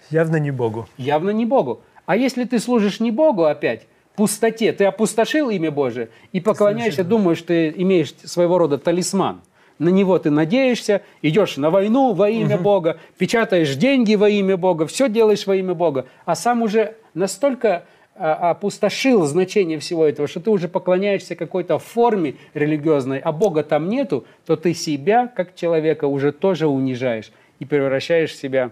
Явно 0.10 0.38
не 0.38 0.52
Богу. 0.52 0.88
Явно 0.98 1.30
не 1.30 1.46
Богу. 1.46 1.82
А 2.06 2.16
если 2.16 2.44
ты 2.44 2.60
служишь 2.60 3.00
не 3.00 3.12
Богу 3.12 3.44
опять, 3.44 3.88
пустоте, 4.16 4.74
ты 4.74 4.86
опустошил 4.86 5.50
имя 5.50 5.72
Божие 5.72 6.10
и 6.34 6.40
поклоняешься, 6.40 7.04
думаешь, 7.04 7.42
ты 7.42 7.70
имеешь 7.70 8.14
своего 8.24 8.58
рода 8.58 8.78
талисман. 8.78 9.42
На 9.78 9.88
него 9.88 10.20
ты 10.20 10.30
надеешься, 10.30 11.04
идешь 11.22 11.56
на 11.56 11.70
войну 11.70 12.14
во 12.14 12.30
имя 12.30 12.58
Бога, 12.58 12.98
печатаешь 13.18 13.76
деньги 13.76 14.16
во 14.16 14.28
имя 14.28 14.58
Бога, 14.58 14.88
все 14.88 15.08
делаешь 15.08 15.48
во 15.48 15.56
имя 15.56 15.74
Бога, 15.74 16.06
а 16.26 16.36
сам 16.36 16.64
уже 16.64 16.96
настолько 17.14 17.86
а, 18.16 18.52
опустошил 18.52 19.26
значение 19.26 19.80
всего 19.80 20.06
этого, 20.06 20.28
что 20.28 20.42
ты 20.42 20.50
уже 20.50 20.68
поклоняешься 20.68 21.38
какой-то 21.38 21.80
форме 21.80 22.36
религиозной, 22.54 23.20
а 23.20 23.32
Бога 23.32 23.64
там 23.64 23.88
нету, 23.88 24.26
то 24.46 24.58
ты 24.58 24.74
себя, 24.74 25.28
как 25.28 25.56
человека, 25.56 26.06
уже 26.06 26.34
тоже 26.34 26.68
унижаешь 26.68 27.32
и 27.60 27.66
превращаешь 27.66 28.36
себя 28.36 28.72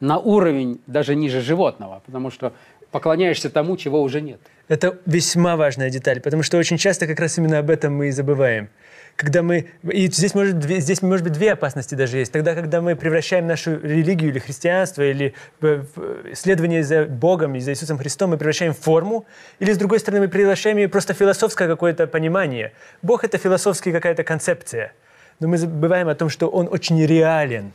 на 0.00 0.18
уровень 0.18 0.80
даже 0.86 1.14
ниже 1.14 1.40
животного, 1.40 2.02
потому 2.06 2.30
что 2.30 2.52
поклоняешься 2.90 3.50
тому, 3.50 3.76
чего 3.76 4.02
уже 4.02 4.20
нет. 4.20 4.40
Это 4.68 4.98
весьма 5.04 5.56
важная 5.56 5.90
деталь, 5.90 6.20
потому 6.20 6.42
что 6.42 6.58
очень 6.58 6.78
часто 6.78 7.06
как 7.06 7.20
раз 7.20 7.38
именно 7.38 7.58
об 7.58 7.70
этом 7.70 7.94
мы 7.94 8.08
и 8.08 8.10
забываем. 8.10 8.68
Когда 9.16 9.42
мы... 9.42 9.66
И 9.82 10.06
здесь 10.10 10.34
может, 10.34 10.62
здесь, 10.64 11.00
может 11.02 11.22
быть, 11.22 11.34
две 11.34 11.52
опасности 11.52 11.94
даже 11.94 12.18
есть. 12.18 12.32
Тогда, 12.32 12.54
когда 12.54 12.80
мы 12.80 12.96
превращаем 12.96 13.46
нашу 13.46 13.78
религию 13.78 14.30
или 14.30 14.40
христианство, 14.40 15.02
или 15.02 15.34
в- 15.60 15.84
в 15.94 16.34
следование 16.34 16.82
за 16.82 17.04
Богом 17.04 17.54
и 17.54 17.60
за 17.60 17.72
Иисусом 17.72 17.98
Христом, 17.98 18.30
мы 18.30 18.38
превращаем 18.38 18.72
в 18.72 18.78
форму, 18.78 19.24
или, 19.60 19.72
с 19.72 19.78
другой 19.78 20.00
стороны, 20.00 20.22
мы 20.22 20.28
превращаем 20.28 20.78
ее 20.78 20.88
просто 20.88 21.14
в 21.14 21.16
философское 21.16 21.68
какое-то 21.68 22.08
понимание. 22.08 22.72
Бог— 23.02 23.22
это 23.24 23.38
философская 23.38 23.92
какая-то 23.92 24.24
концепция. 24.24 24.92
Но 25.38 25.46
мы 25.46 25.58
забываем 25.58 26.08
о 26.08 26.14
том, 26.14 26.28
что 26.28 26.48
Он 26.48 26.68
очень 26.68 27.04
реален. 27.04 27.72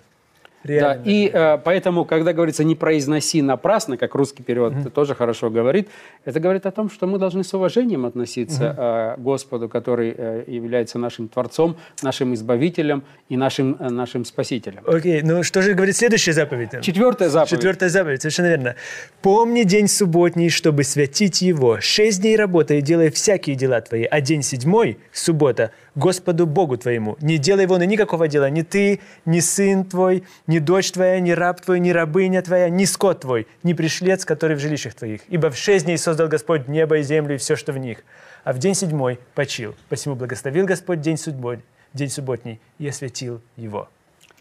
Да, 0.63 0.73
Реален. 0.73 1.01
и 1.05 1.31
э, 1.33 1.57
поэтому, 1.63 2.05
когда 2.05 2.33
говорится 2.33 2.63
«не 2.63 2.75
произноси 2.75 3.41
напрасно», 3.41 3.97
как 3.97 4.13
русский 4.15 4.43
перевод 4.43 4.73
тоже 4.93 5.15
хорошо 5.15 5.49
говорит, 5.49 5.87
это 6.25 6.39
говорит 6.39 6.65
о 6.65 6.71
том, 6.71 6.89
что 6.89 7.07
мы 7.07 7.17
должны 7.17 7.43
с 7.43 7.53
уважением 7.53 8.05
относиться 8.05 8.75
э, 8.77 9.19
к 9.19 9.23
Господу, 9.23 9.69
который 9.69 10.13
э, 10.17 10.43
является 10.47 10.99
нашим 10.99 11.29
Творцом, 11.29 11.77
нашим 12.03 12.33
Избавителем 12.33 13.03
и 13.29 13.37
нашим, 13.37 13.77
э, 13.79 13.89
нашим 13.89 14.25
Спасителем. 14.25 14.83
Окей, 14.85 15.21
ну 15.21 15.43
что 15.43 15.61
же 15.61 15.73
говорит 15.73 15.95
следующая 15.95 16.33
заповедь? 16.33 16.71
Четвертая 16.81 17.29
заповедь. 17.29 17.51
Четвертая 17.51 17.89
заповедь, 17.89 18.21
совершенно 18.21 18.47
верно. 18.47 18.75
«Помни 19.21 19.63
день 19.63 19.87
субботний, 19.87 20.49
чтобы 20.49 20.83
святить 20.83 21.41
его. 21.41 21.79
Шесть 21.79 22.21
дней 22.21 22.35
работай 22.35 22.79
и 22.79 22.81
делай 22.81 23.09
всякие 23.11 23.55
дела 23.55 23.81
твои, 23.81 24.03
а 24.03 24.21
день 24.21 24.43
седьмой, 24.43 24.97
суббота, 25.11 25.71
Господу 25.95 26.45
Богу 26.45 26.77
твоему. 26.77 27.17
Не 27.21 27.37
делай 27.37 27.65
вон 27.65 27.81
и 27.81 27.87
никакого 27.87 28.27
дела, 28.27 28.49
ни 28.49 28.61
ты, 28.61 28.99
ни 29.25 29.39
сын 29.39 29.83
твой, 29.83 30.23
ни 30.49 30.57
дочь 30.57 30.91
твоя, 30.91 31.19
ни 31.19 31.29
раб 31.29 31.61
твой, 31.61 31.79
ни 31.79 31.91
рабыня 31.91 32.41
твоя, 32.41 32.69
ни 32.69 32.85
скот 32.85 33.19
твой, 33.19 33.45
ни 33.61 33.73
пришлец, 33.73 34.25
который 34.25 34.57
в 34.57 34.59
жилищах 34.59 34.95
твоих. 34.95 35.21
Ибо 35.29 35.51
в 35.51 35.55
шесть 35.55 35.85
дней 35.85 35.99
создал 35.99 36.27
Господь 36.27 36.67
небо 36.67 36.97
и 36.97 37.03
землю 37.03 37.35
и 37.35 37.37
все, 37.37 37.55
что 37.55 37.71
в 37.71 37.77
них. 37.77 38.03
А 38.43 38.51
в 38.51 38.57
день 38.57 38.73
седьмой 38.73 39.19
почил. 39.35 39.75
Посему 39.89 40.15
благословил 40.15 40.65
Господь 40.65 41.01
день, 41.01 41.17
судьбой, 41.17 41.59
день 41.93 42.09
субботний 42.09 42.59
и 42.79 42.87
осветил 42.87 43.41
его». 43.57 43.89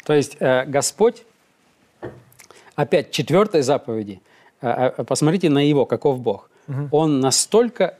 То 0.05 0.15
есть 0.15 0.39
э, 0.41 0.65
Господь, 0.65 1.25
опять 2.75 3.11
четвертой 3.11 3.61
заповеди, 3.61 4.23
э, 4.63 4.93
э, 4.97 5.05
посмотрите 5.05 5.51
на 5.51 5.59
Его, 5.59 5.85
каков 5.85 6.21
Бог. 6.21 6.51
Он 6.91 7.21
настолько 7.21 7.99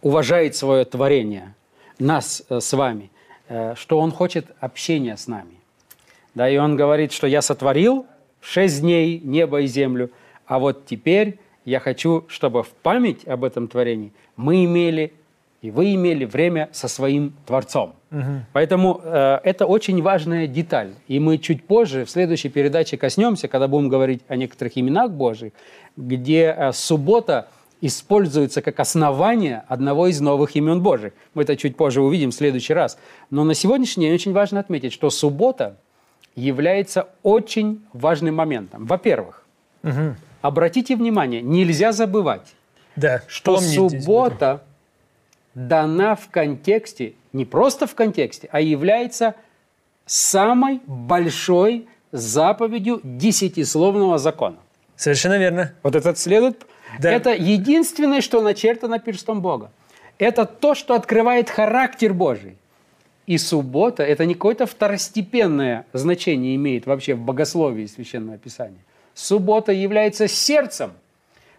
уважает 0.00 0.56
свое 0.56 0.86
творение, 0.86 1.54
нас 1.98 2.42
э, 2.48 2.60
с 2.60 2.72
вами, 2.72 3.10
э, 3.48 3.74
что 3.76 3.98
Он 3.98 4.10
хочет 4.10 4.46
общения 4.60 5.18
с 5.18 5.26
нами. 5.26 5.60
Да, 6.36 6.48
и 6.48 6.58
Он 6.58 6.76
говорит, 6.76 7.12
что 7.12 7.26
я 7.26 7.40
сотворил 7.40 8.06
в 8.40 8.46
шесть 8.46 8.82
дней 8.82 9.18
небо 9.18 9.62
и 9.62 9.66
землю, 9.66 10.10
а 10.46 10.58
вот 10.58 10.84
теперь 10.84 11.38
я 11.64 11.80
хочу, 11.80 12.26
чтобы 12.28 12.62
в 12.62 12.68
память 12.68 13.26
об 13.26 13.42
этом 13.42 13.68
творении 13.68 14.12
мы 14.36 14.64
имели 14.64 15.12
и 15.62 15.70
вы 15.70 15.94
имели 15.94 16.26
время 16.26 16.68
со 16.72 16.86
своим 16.86 17.32
Творцом. 17.46 17.94
Поэтому 18.52 19.00
э, 19.02 19.40
это 19.42 19.66
очень 19.66 20.00
важная 20.02 20.46
деталь. 20.46 20.92
И 21.08 21.18
мы 21.18 21.38
чуть 21.38 21.64
позже 21.64 22.04
в 22.04 22.10
следующей 22.10 22.50
передаче 22.50 22.96
коснемся, 22.96 23.48
когда 23.48 23.66
будем 23.66 23.88
говорить 23.88 24.22
о 24.28 24.36
некоторых 24.36 24.76
именах 24.76 25.10
Божьих, 25.10 25.52
где 25.96 26.54
э, 26.56 26.72
суббота 26.72 27.48
используется 27.80 28.62
как 28.62 28.78
основание 28.78 29.64
одного 29.66 30.06
из 30.06 30.20
новых 30.20 30.54
имен 30.54 30.82
Божьих. 30.82 31.14
Мы 31.34 31.42
это 31.42 31.56
чуть 31.56 31.76
позже 31.76 32.00
увидим 32.00 32.30
в 32.30 32.34
следующий 32.34 32.74
раз. 32.74 32.98
Но 33.30 33.42
на 33.42 33.54
сегодняшний 33.54 34.04
день 34.04 34.14
очень 34.14 34.32
важно 34.32 34.60
отметить, 34.60 34.92
что 34.92 35.10
суббота 35.10 35.78
является 36.36 37.08
очень 37.22 37.84
важным 37.92 38.36
моментом. 38.36 38.86
Во-первых, 38.86 39.44
обратите 40.42 40.94
внимание, 40.94 41.42
нельзя 41.42 41.92
забывать, 41.92 42.54
Да, 42.94 43.22
что 43.26 43.58
суббота 43.60 44.62
дана 45.54 46.14
в 46.14 46.28
контексте, 46.28 47.14
не 47.32 47.44
просто 47.44 47.86
в 47.86 47.94
контексте, 47.94 48.48
а 48.52 48.60
является 48.60 49.34
самой 50.04 50.80
большой 50.86 51.88
заповедью 52.12 53.00
десятисловного 53.02 54.18
закона. 54.18 54.56
буду. 54.56 54.66
Совершенно 54.96 55.38
верно. 55.38 55.72
Вот 55.82 55.94
этот 55.96 56.18
следует. 56.18 56.66
Да. 57.00 57.10
Это 57.10 57.30
единственное, 57.30 58.20
что 58.20 58.40
начертано 58.40 58.98
перстом 58.98 59.40
Бога. 59.40 59.70
Это 60.18 60.44
то, 60.46 60.74
что 60.74 60.94
открывает 60.94 61.50
характер 61.50 62.14
Божий. 62.14 62.56
И 63.26 63.38
суббота– 63.38 64.02
это 64.04 64.24
не 64.24 64.34
какое-то 64.34 64.66
второстепенное 64.66 65.86
значение 65.92 66.54
имеет 66.54 66.86
вообще 66.86 67.14
в 67.14 67.20
богословии 67.20 67.86
Священного 67.86 68.38
Писания. 68.38 68.78
Суббота 69.14 69.72
является 69.72 70.28
сердцем. 70.28 70.92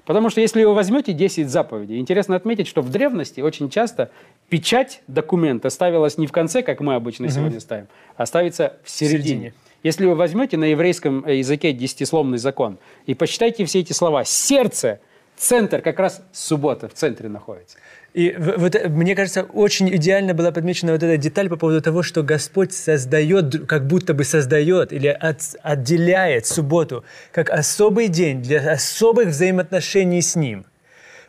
Потому 0.06 0.30
что 0.30 0.40
если 0.40 0.64
вы 0.64 0.74
возьмете 0.74 1.12
10 1.12 1.50
заповедей, 1.50 2.00
интересно 2.00 2.38
отметить, 2.38 2.68
что 2.68 2.82
в 2.82 2.90
древности 2.90 3.42
очень 3.42 3.70
часто 3.70 4.10
печать 4.48 5.02
документа 5.08 5.70
ставилась 5.70 6.18
не 6.18 6.28
в 6.28 6.32
конце, 6.32 6.62
как 6.62 6.80
мы 6.80 6.96
обычно 6.96 7.30
сегодня 7.30 7.60
ставим, 7.60 7.88
а 8.16 8.26
ставится 8.26 8.78
в 8.84 8.90
середине. 8.90 9.18
середине. 9.18 9.54
Если 9.84 10.06
вы 10.06 10.16
возьмете 10.16 10.56
на 10.56 10.66
еврейском 10.66 11.26
э, 11.26 11.38
языке 11.38 11.74
десятисловный 11.74 12.38
закон 12.38 12.78
и 13.06 13.14
почитайте 13.14 13.66
все 13.66 13.82
эти 13.82 13.92
слова, 13.92 14.24
сердце, 14.24 15.02
центр, 15.36 15.82
как 15.82 16.00
раз 16.00 16.22
суббота 16.32 16.88
в 16.88 16.94
центре 16.94 17.28
находится. 17.28 17.78
И 18.18 18.36
вот, 18.36 18.76
мне 18.90 19.16
кажется, 19.16 19.44
очень 19.44 19.96
идеально 19.96 20.34
была 20.34 20.52
подмечена 20.52 20.94
вот 20.94 21.04
эта 21.04 21.18
деталь 21.18 21.50
по 21.50 21.56
поводу 21.56 21.84
того, 21.84 22.02
что 22.02 22.24
Господь 22.24 22.74
создает, 22.74 23.68
как 23.68 23.86
будто 23.86 24.16
бы 24.16 24.24
создает 24.24 24.92
или 24.92 25.06
от- 25.08 25.56
отделяет 25.62 26.48
субботу 26.48 27.04
как 27.32 27.52
особый 27.52 28.08
день 28.08 28.42
для 28.42 28.72
особых 28.72 29.28
взаимоотношений 29.28 30.24
с 30.24 30.36
Ним. 30.36 30.66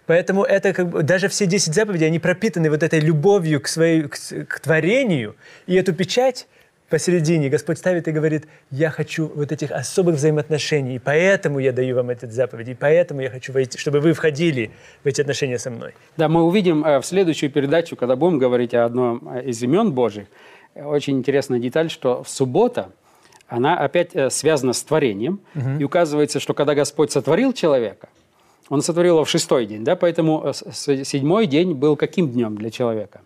Поэтому 0.07 0.45
это 0.45 0.73
как 0.73 0.89
бы, 0.89 1.03
даже 1.03 1.29
все 1.29 1.45
10 1.45 1.75
заповедей, 1.75 2.07
они 2.07 2.19
пропитаны 2.19 2.71
вот 2.71 2.83
этой 2.83 3.01
любовью 3.01 3.61
к, 3.61 3.69
своей, 3.69 4.05
к, 4.05 4.17
к 4.49 4.61
творению. 4.61 5.37
И 5.67 5.75
эту 5.75 5.93
печать 5.93 6.47
посередине 6.89 7.49
Господь 7.49 7.79
ставит 7.79 8.09
и 8.09 8.13
говорит, 8.13 8.47
я 8.71 8.91
хочу 8.91 9.31
вот 9.35 9.53
этих 9.53 9.71
особых 9.71 10.17
взаимоотношений, 10.17 10.97
и 10.97 10.99
поэтому 10.99 11.59
я 11.59 11.73
даю 11.73 11.97
вам 11.97 12.11
этот 12.11 12.33
заповедь, 12.33 12.69
и 12.69 12.75
поэтому 12.75 13.21
я 13.21 13.31
хочу 13.31 13.53
войти, 13.53 13.79
чтобы 13.79 14.01
вы 14.01 14.13
входили 14.13 14.71
в 15.05 15.07
эти 15.07 15.21
отношения 15.21 15.59
со 15.59 15.71
мной. 15.71 15.95
Да, 16.17 16.29
мы 16.29 16.43
увидим 16.43 16.85
э, 16.85 17.01
в 17.01 17.07
следующую 17.07 17.51
передачу, 17.51 17.97
когда 17.97 18.17
будем 18.17 18.39
говорить 18.39 18.75
о 18.75 18.85
одном 18.85 19.29
э, 19.29 19.45
из 19.45 19.63
имен 19.63 19.93
Божьих, 19.93 20.27
очень 20.75 21.19
интересная 21.19 21.59
деталь, 21.59 21.91
что 21.91 22.23
в 22.23 22.31
суббота, 22.31 22.91
она 23.49 23.79
опять 23.79 24.15
э, 24.15 24.31
связана 24.31 24.73
с 24.73 24.83
творением, 24.83 25.41
и 25.79 25.85
указывается, 25.85 26.41
что 26.41 26.55
когда 26.55 26.75
Господь 26.75 27.13
сотворил 27.13 27.53
человека, 27.53 28.09
Он 28.71 28.81
сотворил 28.83 29.15
его 29.15 29.25
в 29.25 29.31
шестой 29.31 29.67
день, 29.67 29.85
да, 29.85 29.97
поэтому 29.97 30.53
седьмой 30.73 31.47
день 31.47 31.75
был 31.75 31.97
каким 31.97 32.31
днем 32.31 32.57
для 32.57 32.71
человека? 32.71 33.21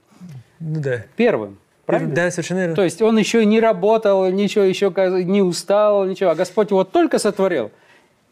Ну 0.60 0.80
да. 0.80 1.04
Первым, 1.16 1.58
правильно? 1.86 2.14
Да, 2.14 2.30
совершенно 2.30 2.60
верно. 2.60 2.74
То 2.74 2.84
есть 2.84 3.02
он 3.02 3.18
еще 3.18 3.44
не 3.44 3.60
работал, 3.60 4.30
ничего 4.30 4.64
еще 4.64 4.92
не 5.24 5.42
устал, 5.42 6.04
ничего. 6.04 6.30
А 6.30 6.34
Господь 6.34 6.70
его 6.70 6.84
только 6.84 7.18
сотворил 7.18 7.70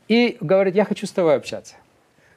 и 0.08 0.36
говорит, 0.40 0.74
я 0.74 0.84
хочу 0.84 1.06
с 1.06 1.10
тобой 1.10 1.36
общаться. 1.36 1.74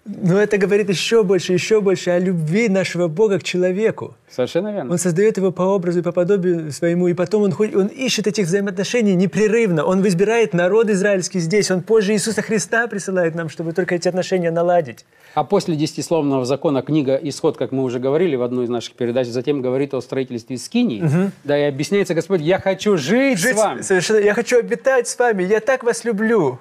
Но 0.06 0.38
это 0.38 0.58
говорит 0.58 0.90
еще 0.90 1.24
больше, 1.24 1.54
еще 1.54 1.80
больше 1.80 2.10
о 2.10 2.20
любви 2.20 2.68
нашего 2.68 3.08
Бога 3.08 3.40
к 3.40 3.44
человеку. 3.44 4.16
Совершенно 4.30 4.74
верно. 4.74 4.92
Он 4.92 4.98
создает 4.98 5.38
его 5.38 5.52
по 5.52 5.62
образу 5.62 6.00
и 6.00 6.02
по 6.02 6.12
подобию 6.12 6.74
своему, 6.74 7.08
и 7.08 7.14
потом 7.14 7.44
он, 7.44 7.54
он 7.58 7.88
ищет 7.88 8.28
этих 8.28 8.48
взаимоотношений 8.48 9.16
непрерывно. 9.16 9.86
Он 9.86 10.06
избирает 10.06 10.54
народ 10.54 10.90
израильский 10.90 11.40
здесь. 11.40 11.72
Он 11.72 11.82
позже 11.82 12.12
Иисуса 12.14 12.42
Христа 12.42 12.88
присылает 12.88 13.34
нам, 13.34 13.48
чтобы 13.48 13.72
только 13.72 13.96
эти 13.96 14.10
отношения 14.10 14.52
наладить. 14.52 15.06
А 15.36 15.46
после 15.46 15.76
десятисловного 15.78 16.44
закона 16.44 16.82
книга 16.82 17.16
«Исход», 17.16 17.56
как 17.58 17.72
мы 17.72 17.84
уже 17.84 18.00
говорили 18.00 18.36
в 18.36 18.44
одной 18.44 18.66
из 18.66 18.70
наших 18.70 18.96
передач, 18.96 19.28
затем 19.28 19.62
говорит 19.62 19.94
о 19.94 20.02
строительстве 20.02 20.58
Скинии. 20.58 21.32
Да, 21.46 21.58
и 21.58 21.64
объясняется 21.64 22.14
Господь, 22.14 22.42
я 22.42 22.60
хочу 22.60 22.98
жить, 22.98 23.40
Жить 23.40 23.56
с 23.56 23.58
вами. 23.58 23.82
совершенно, 23.82 24.18
я 24.18 24.34
хочу 24.34 24.60
обитать 24.60 25.08
с 25.08 25.18
вами, 25.18 25.44
я 25.44 25.62
так 25.62 25.84
вас 25.84 26.04
люблю. 26.04 26.60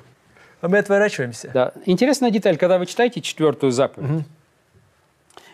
А 0.63 0.69
мы 0.69 0.79
отворачиваемся. 0.79 1.51
Да. 1.53 1.73
Интересная 1.87 2.31
деталь, 2.31 2.57
когда 2.57 2.79
вы 2.79 2.87
читаете 2.87 3.21
четвертую 3.21 3.73
заповедь, 3.73 4.25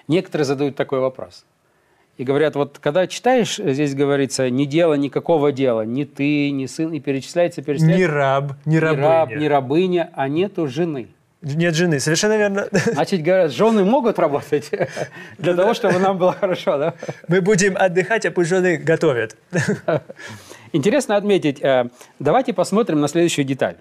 некоторые 0.07 0.45
задают 0.45 0.77
такой 0.77 1.01
вопрос. 1.01 1.47
И 2.19 2.25
говорят, 2.25 2.57
вот 2.57 2.79
когда 2.79 3.07
читаешь, 3.07 3.57
здесь 3.57 3.95
говорится, 3.95 4.51
не 4.51 4.67
дело 4.67 4.95
никакого 4.95 5.51
дела, 5.51 5.83
ни 5.83 6.05
ты, 6.05 6.51
ни 6.51 6.67
сын, 6.67 6.93
и 6.93 7.01
перечисляется, 7.01 7.63
перечисляется. 7.63 8.01
Ни 8.01 8.05
раб, 8.05 8.53
ни 8.67 8.77
рабыня. 8.77 9.03
раб, 9.09 9.31
ни 9.31 9.47
рабыня, 9.47 10.11
а 10.15 10.29
нету 10.29 10.67
жены. 10.67 11.09
Нет 11.41 11.75
жены, 11.75 12.01
совершенно 12.01 12.37
верно. 12.37 12.69
Значит, 12.73 13.23
говорят, 13.23 13.53
жены 13.53 13.85
могут 13.85 14.19
работать 14.19 14.71
для 15.39 15.55
того, 15.55 15.73
чтобы 15.73 16.01
нам 16.01 16.19
было 16.19 16.33
хорошо, 16.33 16.77
да? 16.77 16.95
Мы 17.29 17.41
будем 17.41 17.77
отдыхать, 17.79 18.27
а 18.27 18.31
пусть 18.31 18.51
жены 18.51 18.77
готовят. 18.77 19.37
Интересно 20.73 21.17
отметить, 21.17 21.63
э, 21.63 21.89
давайте 22.19 22.53
посмотрим 22.53 23.01
на 23.01 23.09
следующую 23.09 23.47
деталь. 23.47 23.77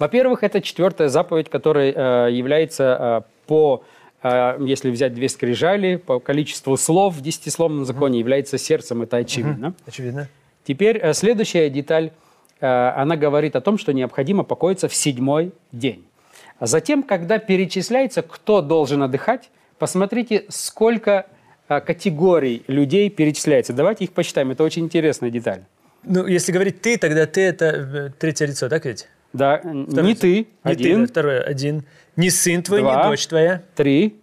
Во-первых, 0.00 0.42
это 0.42 0.62
четвертая 0.62 1.08
заповедь, 1.08 1.50
которая 1.50 1.92
э, 1.92 2.32
является 2.32 3.24
э, 3.26 3.30
по, 3.46 3.84
э, 4.22 4.56
если 4.64 4.90
взять 4.90 5.12
две 5.12 5.28
скрижали, 5.28 5.96
по 5.96 6.18
количеству 6.18 6.74
слов 6.78 7.16
в 7.16 7.20
десятисловном 7.20 7.84
законе, 7.84 8.18
является 8.18 8.56
сердцем, 8.56 9.02
это 9.02 9.18
очевидно. 9.18 9.74
Очевидно. 9.86 10.28
Теперь 10.64 11.12
следующая 11.12 11.68
деталь, 11.68 12.12
она 12.60 13.16
говорит 13.16 13.56
о 13.56 13.60
том, 13.60 13.76
что 13.76 13.92
необходимо 13.92 14.42
покоиться 14.42 14.88
в 14.88 14.94
седьмой 14.94 15.52
день. 15.72 16.06
А 16.58 16.66
затем, 16.66 17.02
когда 17.02 17.38
перечисляется, 17.38 18.22
кто 18.22 18.60
должен 18.60 19.02
отдыхать, 19.02 19.50
посмотрите, 19.78 20.44
сколько 20.48 21.26
категорий 21.68 22.62
людей 22.68 23.08
перечисляется. 23.08 23.72
Давайте 23.72 24.04
их 24.04 24.12
посчитаем, 24.12 24.50
это 24.50 24.64
очень 24.64 24.84
интересная 24.84 25.30
деталь. 25.30 25.64
Ну, 26.04 26.26
если 26.26 26.52
говорить 26.52 26.80
ты, 26.82 26.98
тогда 26.98 27.26
ты 27.26 27.40
это 27.40 28.12
третье 28.18 28.46
лицо, 28.46 28.68
так 28.68 28.84
ведь? 28.84 29.08
Да, 29.32 29.60
не 29.64 30.14
ты, 30.14 30.38
Не 30.38 30.46
один, 30.72 31.06
ты, 31.06 31.12
второе, 31.12 31.40
один. 31.42 31.84
Не 32.16 32.30
сын 32.30 32.62
твой, 32.62 32.80
Два. 32.80 32.96
не 33.04 33.08
дочь 33.10 33.26
твоя, 33.26 33.62
три, 33.76 34.20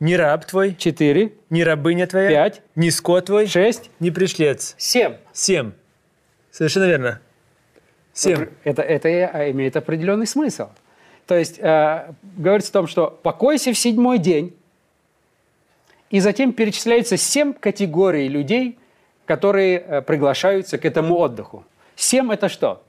не 0.00 0.16
раб 0.16 0.44
твой, 0.46 0.74
четыре, 0.74 1.34
не 1.50 1.62
рабыня 1.64 2.06
твоя, 2.06 2.28
Пять. 2.30 2.62
не 2.74 2.90
скот 2.90 3.26
твой, 3.26 3.46
шесть, 3.46 3.90
не 4.00 4.10
пришлец. 4.10 4.74
семь. 4.78 5.14
Семь. 5.32 5.72
Совершенно 6.50 6.84
верно. 6.84 7.20
Семь. 8.14 8.46
Это, 8.64 8.80
это 8.82 9.08
и- 9.08 9.50
имеет 9.52 9.76
определенный 9.76 10.26
смысл. 10.26 10.68
То 11.26 11.36
есть 11.36 11.58
э, 11.58 12.12
говорится 12.22 12.70
о 12.70 12.72
том, 12.72 12.86
что 12.86 13.10
покойся 13.22 13.72
в 13.72 13.78
седьмой 13.78 14.18
день, 14.18 14.56
и 16.08 16.20
затем 16.20 16.52
перечисляется 16.52 17.16
семь 17.16 17.52
категорий 17.52 18.28
людей, 18.28 18.78
которые 19.26 19.78
э, 19.80 20.02
приглашаются 20.02 20.78
к 20.78 20.84
этому 20.84 21.16
отдыху. 21.18 21.64
Семь– 21.96 22.30
это 22.32 22.48
что? 22.48 22.82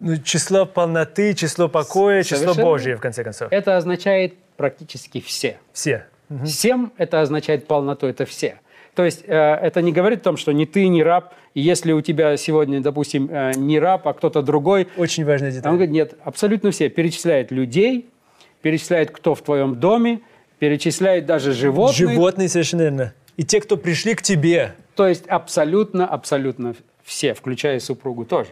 Ну, 0.00 0.16
число 0.18 0.66
полноты, 0.66 1.34
число 1.34 1.68
покоя, 1.68 2.22
число 2.22 2.38
Совершенно. 2.38 2.66
Божие, 2.66 2.96
в 2.96 3.00
конце 3.00 3.24
концов. 3.24 3.48
Это 3.50 3.76
означает 3.76 4.34
практически 4.56 5.20
все. 5.20 5.58
Все. 5.72 6.06
Семь– 6.44 6.90
это 6.96 7.20
означает 7.20 7.66
полноту, 7.66 8.06
это 8.06 8.26
все. 8.26 8.58
То 8.94 9.04
есть 9.04 9.24
э, 9.26 9.34
это 9.34 9.82
не 9.82 9.92
говорит 9.92 10.20
о 10.20 10.24
том, 10.24 10.36
что 10.36 10.52
ни 10.52 10.64
ты, 10.64 10.88
ни 10.88 11.02
раб, 11.02 11.34
и 11.54 11.60
если 11.60 11.92
у 11.92 12.00
тебя 12.00 12.36
сегодня, 12.36 12.80
допустим, 12.80 13.28
э, 13.30 13.52
не 13.54 13.78
раб, 13.78 14.08
а 14.08 14.12
кто-то 14.14 14.42
другой, 14.42 14.88
Очень 14.96 15.24
важная 15.24 15.52
деталь. 15.52 15.70
Он 15.70 15.76
говорит, 15.76 15.92
нет, 15.92 16.14
абсолютно 16.24 16.70
все. 16.70 16.88
Перечисляет 16.88 17.50
людей, 17.50 18.08
перечисляет, 18.62 19.10
кто 19.10 19.34
в 19.34 19.42
твоем 19.42 19.76
доме, 19.76 20.20
перечисляет 20.58 21.26
даже 21.26 21.52
животных. 21.52 21.96
Животные, 21.96 22.48
совершенно 22.48 22.82
верно. 22.82 23.14
И 23.36 23.44
те, 23.44 23.60
кто 23.60 23.76
пришли 23.76 24.14
к 24.14 24.22
тебе. 24.22 24.74
То 24.94 25.06
есть 25.06 25.26
абсолютно, 25.26 26.06
абсолютно 26.06 26.74
все, 27.04 27.34
включая 27.34 27.78
супругу 27.80 28.24
тоже. 28.24 28.50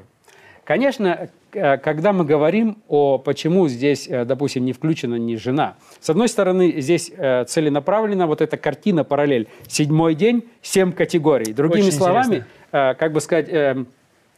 Конечно, 0.64 1.28
э, 1.52 1.76
когда 1.78 2.12
мы 2.12 2.24
говорим 2.24 2.78
о 2.88 3.18
почему 3.18 3.68
здесь, 3.68 4.08
э, 4.08 4.24
допустим, 4.24 4.64
не 4.64 4.72
включена 4.72 5.16
ни 5.16 5.36
жена, 5.36 5.76
с 6.00 6.10
одной 6.10 6.28
стороны, 6.28 6.80
здесь 6.80 7.10
э, 7.14 7.44
целенаправленно 7.44 8.26
вот 8.26 8.40
эта 8.40 8.56
картина 8.56 9.04
параллель. 9.04 9.48
Седьмой 9.68 10.14
день, 10.14 10.44
семь 10.62 10.92
категорий. 10.92 11.52
Другими 11.52 11.88
Очень 11.88 11.92
словами, 11.92 12.44
э, 12.72 12.94
как 12.94 13.12
бы 13.12 13.20
сказать, 13.20 13.86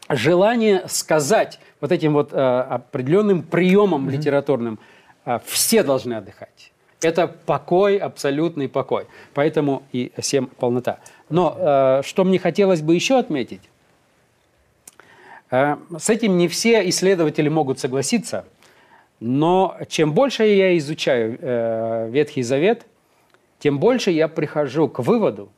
желание 0.09 0.85
сказать 0.87 1.59
вот 1.81 1.93
этим 1.93 2.13
вот 2.13 2.33
определенным 2.33 3.43
приемом 3.43 4.09
литературным, 4.09 4.79
э, 5.25 5.39
все 5.45 5.83
должны 5.83 6.15
отдыхать. 6.15 6.73
Это 7.03 7.29
покой, 7.29 7.99
абсолютный 7.99 8.69
покой. 8.69 9.07
Поэтому 9.35 9.83
и 9.93 10.13
семь 10.21 10.47
полнота. 10.47 10.99
Но 11.29 11.55
э, 11.59 12.03
что 12.05 12.25
мне 12.25 12.39
хотелось 12.39 12.81
бы 12.81 12.95
еще 12.95 13.19
отметить, 13.19 13.61
с 15.51 16.11
этим 16.11 16.37
не 16.37 16.49
все 16.49 16.89
исследователи 16.89 17.49
могут 17.49 17.79
согласиться, 17.79 18.45
но 19.21 19.77
чем 19.89 20.13
больше 20.13 20.45
я 20.45 20.77
изучаю 20.79 21.39
э, 21.41 22.09
Ветхий 22.11 22.43
Завет, 22.43 22.85
тем 23.59 23.79
больше 23.79 24.11
я 24.11 24.29
прихожу 24.29 24.89
к 24.89 24.99
выводу, 24.99 25.49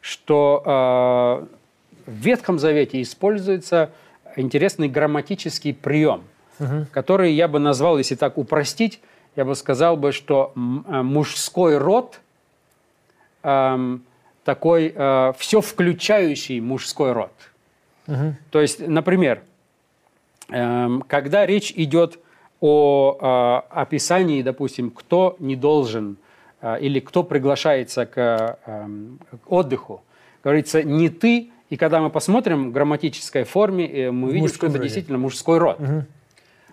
что 0.00 1.46
э, 2.06 2.10
в 2.10 2.14
Ветхом 2.14 2.58
Завете 2.58 3.00
используется 3.02 3.90
интересный 4.36 4.88
грамматический 4.88 5.74
прием, 5.74 6.24
угу. 6.58 6.86
который 6.90 7.32
я 7.32 7.48
бы 7.48 7.58
назвал, 7.58 7.98
если 7.98 8.14
так 8.14 8.38
упростить, 8.38 9.00
я 9.36 9.44
бы 9.44 9.54
сказал 9.54 9.96
бы, 9.96 10.10
что 10.10 10.52
э, 10.54 10.58
мужской 10.58 11.76
род 11.76 12.20
э, 13.44 13.98
такой 14.44 14.92
э, 14.94 15.32
все 15.38 15.60
включающий 15.60 16.60
мужской 16.60 17.12
род. 17.12 17.32
Угу. 18.08 18.34
То 18.50 18.60
есть, 18.60 18.86
например, 18.86 19.42
э, 20.50 20.88
когда 21.06 21.46
речь 21.46 21.72
идет 21.76 22.18
о 22.60 23.62
э, 23.70 23.80
описании, 23.80 24.42
допустим, 24.42 24.90
кто 24.90 25.36
не 25.38 25.54
должен 25.54 26.16
э, 26.60 26.80
или 26.80 27.00
кто 27.00 27.22
приглашается 27.22 28.06
к, 28.06 28.58
э, 28.66 28.86
к 29.44 29.52
отдыху, 29.52 30.02
говорится 30.42 30.82
не 30.82 31.08
ты. 31.08 31.50
И 31.70 31.76
когда 31.76 32.00
мы 32.00 32.08
посмотрим 32.08 32.70
в 32.70 32.72
грамматической 32.72 33.44
форме, 33.44 33.86
э, 33.86 34.10
мы 34.10 34.32
видим, 34.32 34.48
что 34.48 34.66
это 34.66 34.76
роде. 34.76 34.84
действительно 34.84 35.18
мужской 35.18 35.58
род. 35.58 35.78
Угу. 35.78 36.04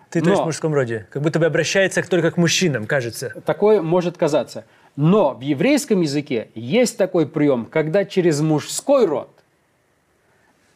Ты, 0.09 0.21
то 0.21 0.29
есть, 0.29 0.41
в 0.41 0.45
мужском 0.45 0.73
роде. 0.73 1.07
Как 1.09 1.21
будто 1.21 1.39
бы 1.39 1.45
обращается 1.45 2.01
только 2.03 2.31
к 2.31 2.37
мужчинам, 2.37 2.85
кажется. 2.85 3.33
Такое 3.45 3.81
может 3.81 4.17
казаться. 4.17 4.63
Но 4.95 5.33
в 5.33 5.41
еврейском 5.41 5.99
языке 6.01 6.49
есть 6.55 6.97
такой 6.97 7.27
прием, 7.27 7.65
когда 7.65 8.05
через 8.05 8.39
мужской 8.39 9.05
род 9.05 9.27
а, 9.27 9.33
а, 9.33 9.34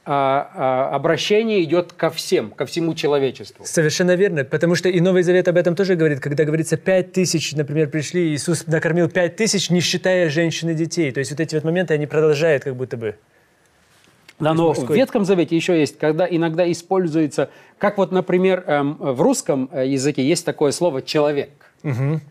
обращение 0.06 1.64
идет 1.64 1.94
ко 1.94 2.10
всем, 2.10 2.50
ко 2.52 2.66
всему 2.66 2.96
человечеству. 2.96 3.64
Совершенно 3.66 4.16
верно, 4.16 4.44
потому 4.44 4.76
что 4.76 4.90
и 4.90 5.00
Новый 5.02 5.24
Завет 5.24 5.48
об 5.48 5.58
этом 5.58 5.76
тоже 5.76 5.96
говорит, 5.96 6.20
когда 6.20 6.46
говорится 6.46 6.78
пять 6.78 7.12
тысяч, 7.12 7.54
например, 7.54 7.90
пришли, 7.90 8.34
Иисус 8.34 8.66
накормил 8.66 9.10
пять 9.10 9.36
тысяч, 9.36 9.70
не 9.70 9.82
считая 9.82 10.30
женщин 10.30 10.70
и 10.70 10.74
детей. 10.74 11.12
То 11.12 11.20
есть 11.20 11.32
вот 11.32 11.40
эти 11.40 11.54
вот 11.54 11.64
моменты, 11.64 11.94
они 11.94 12.08
продолжают 12.08 12.64
как 12.64 12.76
будто 12.76 12.98
бы. 12.98 13.16
Да, 14.40 14.54
но 14.54 14.74
в 14.74 14.90
Ветхом 14.90 15.26
Завете 15.26 15.56
еще 15.56 15.78
есть, 15.78 15.98
когда 16.00 16.26
иногда 16.28 16.70
используется, 16.72 17.50
как 17.78 17.98
вот, 17.98 18.12
например, 18.12 18.64
эм, 18.66 18.96
в 18.98 19.22
русском 19.22 19.70
э, 19.72 19.88
языке 19.88 20.24
есть 20.24 20.46
такое 20.46 20.72
слово 20.72 21.02
«человек». 21.02 21.50
Угу. 21.84 22.22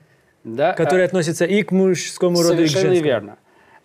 Да? 0.45 0.73
Которое 0.73 1.05
относится 1.05 1.45
и 1.45 1.63
к 1.63 1.71
мужскому 1.71 2.43
роду, 2.43 2.63
и 2.63 2.67
к 2.67 2.71
женскому. 2.71 3.03
верно. 3.03 3.37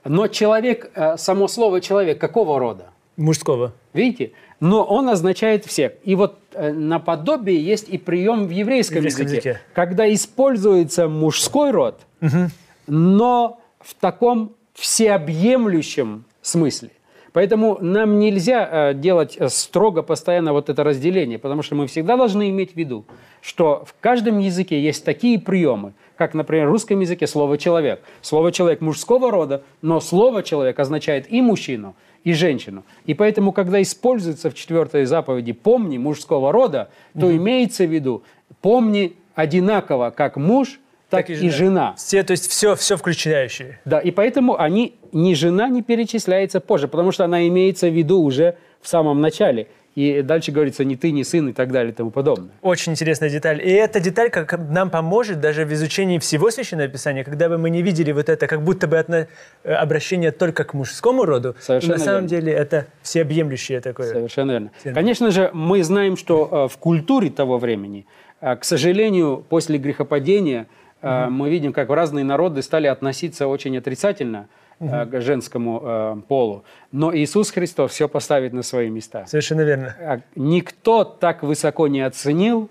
Но 0.05 0.27
человек, 0.27 0.89
э, 0.95 1.17
само 1.17 1.49
слово 1.49 1.81
«человек» 1.81 2.19
какого 2.19 2.59
рода? 2.59 2.92
Мужского. 3.17 3.73
Видите? 3.93 4.31
Но 4.59 4.83
он 4.83 5.09
означает 5.09 5.65
всех. 5.65 5.93
И 6.03 6.15
вот 6.15 6.37
э, 6.53 6.71
наподобие 6.71 7.63
есть 7.63 7.89
и 7.89 7.97
прием 7.97 8.47
в 8.47 8.49
еврейском, 8.49 8.97
еврейском 8.97 9.25
языке, 9.25 9.49
языке, 9.49 9.61
когда 9.73 10.11
используется 10.11 11.07
мужской 11.07 11.71
род, 11.71 12.01
угу. 12.21 12.49
но 12.87 13.61
в 13.79 13.93
таком 13.95 14.53
всеобъемлющем 14.73 16.25
смысле. 16.41 16.91
Поэтому 17.33 17.79
нам 17.81 18.19
нельзя 18.19 18.69
э, 18.71 18.93
делать 18.93 19.35
э, 19.37 19.49
строго 19.49 20.03
постоянно 20.03 20.53
вот 20.53 20.69
это 20.69 20.83
разделение, 20.83 21.39
потому 21.39 21.63
что 21.63 21.73
мы 21.73 21.87
всегда 21.87 22.15
должны 22.15 22.49
иметь 22.51 22.73
в 22.73 22.75
виду, 22.75 23.05
что 23.41 23.83
в 23.85 23.95
каждом 23.99 24.37
языке 24.37 24.81
есть 24.81 25.03
такие 25.03 25.39
приемы, 25.39 25.93
как, 26.15 26.35
например, 26.35 26.67
в 26.67 26.71
русском 26.71 26.99
языке 26.99 27.25
слово 27.25 27.57
«человек». 27.57 28.01
Слово 28.21 28.51
«человек» 28.51 28.81
мужского 28.81 29.31
рода, 29.31 29.63
но 29.81 29.99
слово 29.99 30.43
«человек» 30.43 30.79
означает 30.79 31.31
и 31.31 31.41
мужчину, 31.41 31.95
и 32.23 32.33
женщину. 32.33 32.83
И 33.05 33.13
поэтому, 33.13 33.51
когда 33.51 33.81
используется 33.81 34.49
в 34.49 34.55
четвертой 34.55 35.05
заповеди 35.05 35.53
«помни» 35.53 35.97
мужского 35.97 36.51
рода, 36.51 36.89
то 37.19 37.29
mm 37.29 37.37
имеется 37.37 37.85
в 37.85 37.93
виду 37.93 38.23
«помни 38.61 39.15
одинаково 39.35 40.11
как 40.11 40.37
муж, 40.37 40.79
так, 41.09 41.27
так 41.27 41.29
и, 41.29 41.35
жена. 41.35 41.47
и 41.47 41.49
жена. 41.51 41.93
Все, 41.97 42.23
то 42.23 42.31
есть 42.31 42.49
все, 42.49 42.75
все 42.75 42.97
включающие. 42.97 43.79
Да, 43.85 43.99
и 43.99 44.11
поэтому 44.11 44.59
они, 44.59 44.95
ни 45.11 45.33
жена 45.33 45.69
не 45.69 45.83
перечисляется 45.83 46.59
позже, 46.59 46.87
потому 46.87 47.11
что 47.11 47.25
она 47.25 47.47
имеется 47.47 47.87
в 47.87 47.93
виду 47.93 48.21
уже 48.21 48.57
в 48.81 48.87
самом 48.87 49.21
начале. 49.21 49.67
И 49.95 50.21
дальше 50.23 50.51
говорится 50.51 50.83
не 50.83 50.95
ты, 50.95 51.11
не 51.11 51.23
сын 51.23 51.49
и 51.49 51.53
так 51.53 51.71
далее 51.71 51.91
и 51.91 51.95
тому 51.95 52.09
подобное. 52.09 52.51
Очень 52.61 52.93
интересная 52.93 53.29
деталь. 53.29 53.61
И 53.61 53.69
эта 53.69 53.99
деталь 53.99 54.29
как 54.29 54.57
нам 54.69 54.89
поможет 54.89 55.39
даже 55.39 55.65
в 55.65 55.73
изучении 55.73 56.17
всего 56.17 56.49
Священного 56.49 56.87
Писания, 56.87 57.23
когда 57.23 57.47
бы 57.47 57.57
мы 57.57 57.69
не 57.69 57.81
видели 57.81 58.11
вот 58.11 58.29
это, 58.29 58.47
как 58.47 58.63
будто 58.63 58.87
бы 58.87 58.97
отно... 58.97 59.27
Э, 59.63 59.73
обращение 59.73 60.31
только 60.31 60.63
к 60.63 60.73
мужскому 60.73 61.25
роду. 61.25 61.55
Совершенно 61.59 61.97
на 61.97 61.99
самом 61.99 62.27
деле 62.27 62.51
это 62.51 62.87
всеобъемлющее 63.03 63.81
такое. 63.81 64.11
Совершенно 64.11 64.51
верно. 64.51 64.71
Конечно 64.83 65.31
же, 65.31 65.51
мы 65.53 65.83
знаем, 65.83 66.17
что 66.17 66.67
э, 66.67 66.73
в 66.73 66.77
культуре 66.77 67.29
того 67.29 67.59
времени, 67.59 68.07
э, 68.41 68.55
к 68.55 68.63
сожалению, 68.63 69.45
после 69.47 69.77
грехопадения– 69.77 70.67
угу. 71.03 71.31
мы 71.31 71.49
видим, 71.49 71.73
как 71.73 71.89
разные 71.89 72.23
народы 72.23 72.61
стали 72.61 72.87
относиться 72.87 73.47
очень 73.47 73.77
отрицательно 73.77 74.47
угу. 74.79 74.89
к 74.89 75.21
женскому 75.21 75.81
э, 75.83 76.15
полу. 76.27 76.63
Но 76.91 77.15
Иисус 77.15 77.51
Христос 77.51 77.91
все 77.91 78.07
поставит 78.07 78.53
на 78.53 78.63
свои 78.63 78.89
места. 78.89 79.25
Совершенно 79.27 79.61
верно. 79.61 79.95
А 79.99 80.19
никто 80.35 81.03
так 81.03 81.43
высоко 81.43 81.87
не 81.87 82.01
оценил 82.01 82.69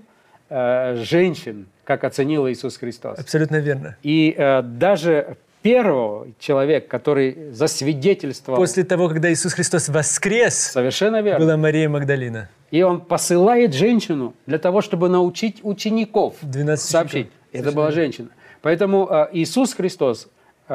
женщин, 0.50 1.66
как 1.82 2.04
оценил 2.04 2.46
Иисус 2.46 2.76
Христос. 2.76 3.18
Абсолютно 3.18 3.56
верно. 3.56 3.96
И 4.02 4.36
даже 4.64 5.38
первого 5.62 6.28
человека, 6.38 6.88
который 6.88 7.52
засвидетельствовал... 7.52 8.58
После 8.58 8.84
того, 8.84 9.08
когда 9.08 9.32
Иисус 9.32 9.54
Христос 9.54 9.88
воскрес, 9.88 10.54
Совершенно 10.54 11.22
верно. 11.22 11.44
была 11.44 11.56
Мария 11.56 11.88
Магдалина. 11.88 12.50
И 12.70 12.82
он 12.82 13.00
посылает 13.00 13.74
женщину 13.74 14.34
для 14.46 14.58
того, 14.58 14.80
чтобы 14.80 15.08
научить 15.08 15.60
учеников 15.62 16.34
12 16.42 16.90
сообщить. 16.90 17.26
Учеников. 17.28 17.38
Это 17.52 17.72
была 17.72 17.90
женщина. 17.92 18.28
Поэтому 18.60 19.08
э, 19.10 19.28
Иисус 19.32 19.74
Христос 19.74 20.26
э, 20.26 20.28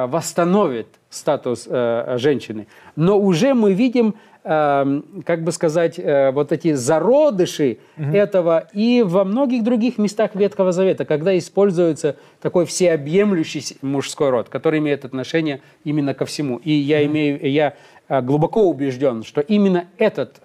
восстановит 0.06 0.86
статус 1.10 1.66
э, 1.68 2.16
женщины. 2.18 2.66
Но 2.96 3.18
уже 3.18 3.54
мы 3.54 3.72
видим, 3.72 4.14
как 4.44 5.42
бы 5.42 5.52
сказать, 5.52 5.98
вот 5.98 6.52
эти 6.52 6.72
зародыши 6.72 7.78
угу. 7.98 8.16
этого 8.16 8.66
и 8.72 9.02
во 9.04 9.24
многих 9.24 9.62
других 9.62 9.98
местах 9.98 10.34
Ветхого 10.34 10.72
Завета, 10.72 11.04
когда 11.04 11.36
используется 11.36 12.16
такой 12.40 12.64
всеобъемлющий 12.64 13.76
мужской 13.82 14.30
род, 14.30 14.48
который 14.48 14.78
имеет 14.78 15.04
отношение 15.04 15.60
именно 15.84 16.14
ко 16.14 16.24
всему. 16.24 16.56
И 16.64 16.72
я, 16.72 17.04
имею, 17.04 17.46
я 17.50 17.74
глубоко 18.08 18.62
убежден, 18.70 19.22
что 19.22 19.42
именно 19.42 19.88
этот 19.98 20.40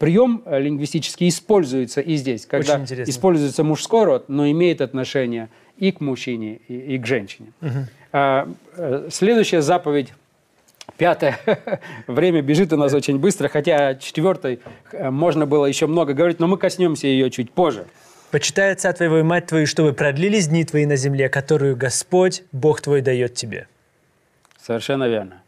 прием 0.00 0.42
э, 0.46 0.58
лингвистический 0.58 1.28
используется 1.28 2.00
и 2.00 2.16
здесь, 2.16 2.46
когда 2.46 2.82
используется 2.84 3.62
мужской 3.62 4.04
род, 4.04 4.28
но 4.28 4.50
имеет 4.50 4.80
отношение 4.80 5.50
и 5.76 5.92
к 5.92 6.00
мужчине, 6.00 6.58
и, 6.68 6.94
и 6.94 6.98
к 6.98 7.06
женщине. 7.06 7.52
Угу. 7.60 7.68
А, 8.12 8.48
э, 8.76 9.08
следующая 9.10 9.62
заповедь 9.62 10.12
Пятое. 10.96 11.38
Время 12.06 12.42
бежит 12.42 12.72
у 12.72 12.76
нас 12.76 12.92
очень 12.92 13.18
быстро, 13.18 13.48
хотя 13.48 13.94
четвертой 13.94 14.60
э, 14.92 15.10
можно 15.10 15.46
было 15.46 15.66
еще 15.66 15.86
много 15.86 16.12
говорить, 16.12 16.40
но 16.40 16.46
мы 16.46 16.58
коснемся 16.58 17.06
ее 17.06 17.30
чуть 17.30 17.52
позже. 17.52 17.86
«Почитай 18.30 18.72
отца 18.72 18.92
твоего 18.92 19.18
и 19.18 19.22
мать 19.22 19.46
твою, 19.46 19.66
чтобы 19.66 19.92
продлились 19.92 20.48
дни 20.48 20.64
твои 20.64 20.86
на 20.86 20.96
земле, 20.96 21.28
которую 21.28 21.76
Господь, 21.76 22.42
Бог 22.52 22.80
твой, 22.80 23.00
дает 23.00 23.34
тебе». 23.34 23.66
Совершенно 24.60 25.08
верно. 25.08 25.42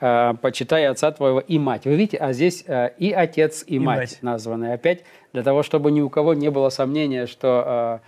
Э, 0.00 0.34
почитай 0.40 0.86
отца 0.86 1.12
твоего 1.12 1.40
и 1.40 1.58
мать. 1.58 1.84
Вы 1.84 1.96
видите, 1.96 2.16
а 2.16 2.32
здесь 2.32 2.64
э, 2.66 2.90
и 2.98 3.12
отец, 3.12 3.62
и, 3.66 3.76
и 3.76 3.78
мать, 3.78 3.98
мать 3.98 4.18
названы. 4.22 4.72
Опять 4.72 5.04
для 5.32 5.42
того, 5.42 5.62
чтобы 5.62 5.90
ни 5.90 6.00
у 6.00 6.08
кого 6.08 6.34
не 6.34 6.50
было 6.50 6.70
сомнения, 6.70 7.26
что 7.26 8.00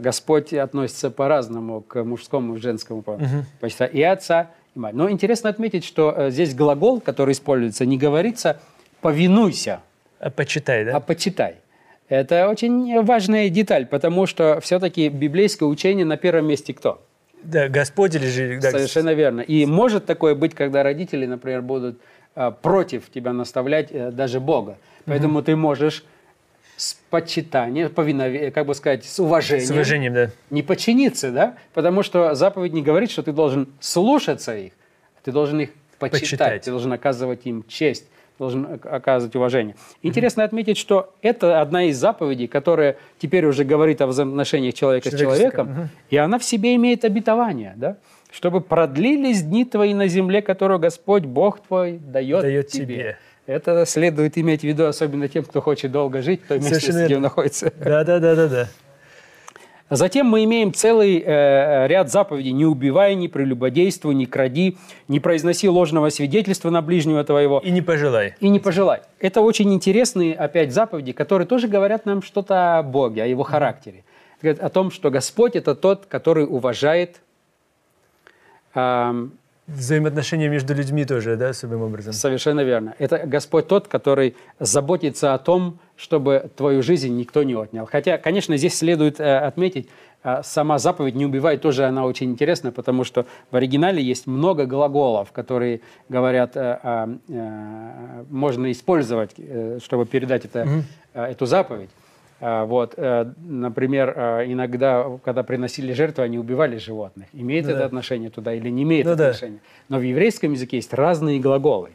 Господь 0.00 0.52
относится 0.54 1.10
по-разному 1.10 1.82
к 1.82 2.02
мужскому 2.02 2.56
и 2.56 2.60
женскому 2.60 3.02
полу. 3.02 3.18
Угу. 3.18 3.44
Почитай 3.60 3.88
и 3.88 4.02
отца, 4.02 4.50
и 4.74 4.78
мать. 4.78 4.94
Но 4.94 5.10
интересно 5.10 5.50
отметить, 5.50 5.84
что 5.84 6.30
здесь 6.30 6.54
глагол, 6.54 7.00
который 7.00 7.32
используется, 7.32 7.84
не 7.84 7.98
говорится 7.98 8.60
«повинуйся», 9.00 9.80
а 10.24 10.30
почитай, 10.30 10.86
да? 10.86 10.96
А 10.96 11.00
почитай. 11.00 11.56
Это 12.08 12.48
очень 12.48 13.02
важная 13.02 13.50
деталь, 13.50 13.84
потому 13.84 14.24
что 14.24 14.58
все-таки 14.60 15.10
библейское 15.10 15.68
учение 15.68 16.06
на 16.06 16.16
первом 16.16 16.46
месте 16.46 16.72
кто? 16.72 17.02
Да, 17.42 17.68
Господь 17.68 18.14
или 18.14 18.26
же... 18.26 18.58
Да, 18.60 18.70
Совершенно 18.70 19.12
верно. 19.12 19.42
И 19.42 19.66
может 19.66 20.06
такое 20.06 20.34
быть, 20.34 20.54
когда 20.54 20.82
родители, 20.82 21.26
например, 21.26 21.60
будут 21.60 22.00
э, 22.36 22.52
против 22.62 23.10
тебя 23.10 23.34
наставлять 23.34 23.88
э, 23.90 24.10
даже 24.12 24.40
Бога. 24.40 24.78
Поэтому 25.04 25.40
угу. 25.40 25.44
ты 25.44 25.56
можешь 25.56 26.04
с 26.76 26.94
почитанием, 27.10 27.88
повиновением, 27.90 28.52
как 28.52 28.66
бы 28.66 28.74
сказать, 28.74 29.04
с 29.04 29.18
уважением. 29.20 29.66
С 29.66 29.70
уважением, 29.70 30.14
да. 30.14 30.30
Не 30.50 30.62
подчиниться, 30.62 31.30
да? 31.30 31.56
Потому 31.72 32.02
что 32.02 32.34
заповедь 32.34 32.72
не 32.72 32.82
говорит, 32.82 33.10
что 33.10 33.22
ты 33.22 33.32
должен 33.32 33.68
слушаться 33.80 34.56
их, 34.56 34.72
ты 35.22 35.32
должен 35.32 35.60
их 35.60 35.70
почитать, 35.98 36.20
почитать. 36.20 36.62
ты 36.62 36.70
должен 36.70 36.92
оказывать 36.92 37.40
им 37.44 37.64
честь, 37.68 38.06
должен 38.38 38.80
оказывать 38.82 39.36
уважение. 39.36 39.76
Интересно 40.02 40.42
отметить, 40.42 40.76
что 40.76 41.14
это 41.22 41.60
одна 41.60 41.84
из 41.84 41.96
заповедей, 41.96 42.48
которая 42.48 42.96
теперь 43.18 43.46
уже 43.46 43.64
говорит 43.64 44.00
о 44.00 44.06
взаимоотношениях 44.06 44.74
человека 44.74 45.10
с 45.10 45.18
человеком, 45.18 45.90
и 46.10 46.16
она 46.16 46.38
в 46.38 46.44
себе 46.44 46.74
имеет 46.74 47.04
обетование, 47.04 47.74
да? 47.76 47.96
чтобы 48.32 48.60
продлились 48.60 49.42
дни 49.42 49.64
твои 49.64 49.94
на 49.94 50.08
земле, 50.08 50.42
которую 50.42 50.80
Господь 50.80 51.22
Бог 51.24 51.60
твой 51.60 51.98
дает, 51.98 52.42
Дает 52.42 52.66
тебе. 52.66 52.84
тебе. 52.84 53.18
Это 53.46 53.84
следует 53.84 54.38
иметь 54.38 54.62
в 54.62 54.64
виду 54.64 54.86
особенно 54.86 55.28
тем, 55.28 55.44
кто 55.44 55.60
хочет 55.60 55.92
долго 55.92 56.22
жить 56.22 56.42
в 56.44 56.48
той 56.48 56.58
местности, 56.58 57.04
где 57.04 57.16
он 57.16 57.22
находится. 57.22 57.72
Да, 57.78 58.02
да, 58.04 58.18
да, 58.18 58.34
да, 58.34 58.48
да. 58.48 58.68
Затем 59.90 60.26
мы 60.26 60.44
имеем 60.44 60.72
целый 60.72 61.22
э, 61.24 61.86
ряд 61.88 62.10
заповедей. 62.10 62.52
«Не 62.52 62.64
убивай, 62.64 63.14
не 63.14 63.28
прелюбодействуй, 63.28 64.14
не 64.14 64.24
кради, 64.24 64.78
не 65.08 65.20
произноси 65.20 65.68
ложного 65.68 66.08
свидетельства 66.08 66.70
на 66.70 66.80
ближнего 66.80 67.22
твоего, 67.22 67.60
И 67.62 67.70
не 67.70 67.82
пожелай. 67.82 68.34
и 68.40 68.48
не 68.48 68.58
пожелай». 68.60 69.02
Это 69.20 69.42
очень 69.42 69.72
интересные, 69.74 70.34
опять, 70.34 70.72
заповеди, 70.72 71.12
которые 71.12 71.46
тоже 71.46 71.68
говорят 71.68 72.06
нам 72.06 72.22
что-то 72.22 72.78
о 72.78 72.82
Боге, 72.82 73.24
о 73.24 73.26
Его 73.26 73.42
характере. 73.42 74.04
О 74.42 74.68
том, 74.70 74.90
что 74.90 75.10
Господь– 75.10 75.54
это 75.54 75.74
тот, 75.74 76.06
который 76.06 76.46
уважает 76.46 77.20
ам, 78.72 79.32
Взаимоотношения 79.66 80.48
между 80.48 80.74
людьми 80.74 81.06
тоже, 81.06 81.36
да, 81.36 81.48
особым 81.48 81.82
образом. 81.82 82.12
Совершенно 82.12 82.60
верно. 82.60 82.94
Это 82.98 83.22
Господь 83.24 83.66
тот, 83.66 83.88
который 83.88 84.36
заботится 84.60 85.32
о 85.32 85.38
том, 85.38 85.78
чтобы 85.96 86.50
твою 86.54 86.82
жизнь 86.82 87.16
никто 87.16 87.42
не 87.42 87.54
отнял. 87.54 87.86
Хотя, 87.86 88.18
конечно, 88.18 88.58
здесь 88.58 88.76
следует 88.76 89.20
э, 89.20 89.38
отметить, 89.38 89.88
э, 90.22 90.42
сама 90.42 90.78
заповедь 90.78 91.14
«не 91.14 91.24
убивай» 91.24 91.56
тоже 91.56 91.86
она 91.86 92.04
очень 92.04 92.30
интересна, 92.30 92.72
потому 92.72 93.04
что 93.04 93.24
в 93.50 93.56
оригинале 93.56 94.02
есть 94.02 94.26
много 94.26 94.66
глаголов, 94.66 95.32
которые 95.32 95.80
говорят, 96.10 96.56
э, 96.56 97.16
э, 97.28 98.24
можно 98.28 98.70
использовать, 98.70 99.30
э, 99.38 99.78
чтобы 99.82 100.04
передать 100.04 100.44
это, 100.44 100.84
э, 101.14 101.24
эту 101.24 101.46
заповедь. 101.46 101.88
А, 102.46 102.66
Вот, 102.66 102.92
э, 102.98 103.32
например, 103.42 104.12
э, 104.14 104.44
иногда, 104.52 105.06
когда 105.24 105.42
приносили 105.42 105.94
жертву, 105.94 106.24
они 106.24 106.38
убивали 106.38 106.76
животных. 106.76 107.26
Имеет 107.32 107.64
Ну 107.64 107.70
это 107.70 107.78
да. 107.78 107.86
отношение 107.86 108.28
туда 108.28 108.52
или 108.52 108.68
не 108.68 108.82
имеет 108.82 109.06
Ну 109.06 109.16
да. 109.16 109.28
отношения? 109.28 109.60
Но 109.88 109.98
в 109.98 110.02
еврейском 110.02 110.52
языке 110.52 110.76
есть 110.76 110.92
разные 110.92 111.40
глаголы. 111.40 111.92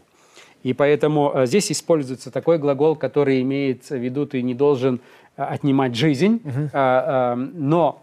И 0.64 0.74
поэтому 0.74 1.32
э, 1.36 1.46
здесь 1.46 1.72
используется 1.72 2.32
такой 2.32 2.58
глагол, 2.58 2.96
который 2.96 3.44
имеет 3.44 3.92
в 3.92 3.96
виду, 3.96 4.26
ты 4.26 4.42
не 4.42 4.56
должен 4.56 5.02
отнимать 5.36 5.94
жизнь, 5.94 6.42
а, 6.74 7.36
но 7.36 8.02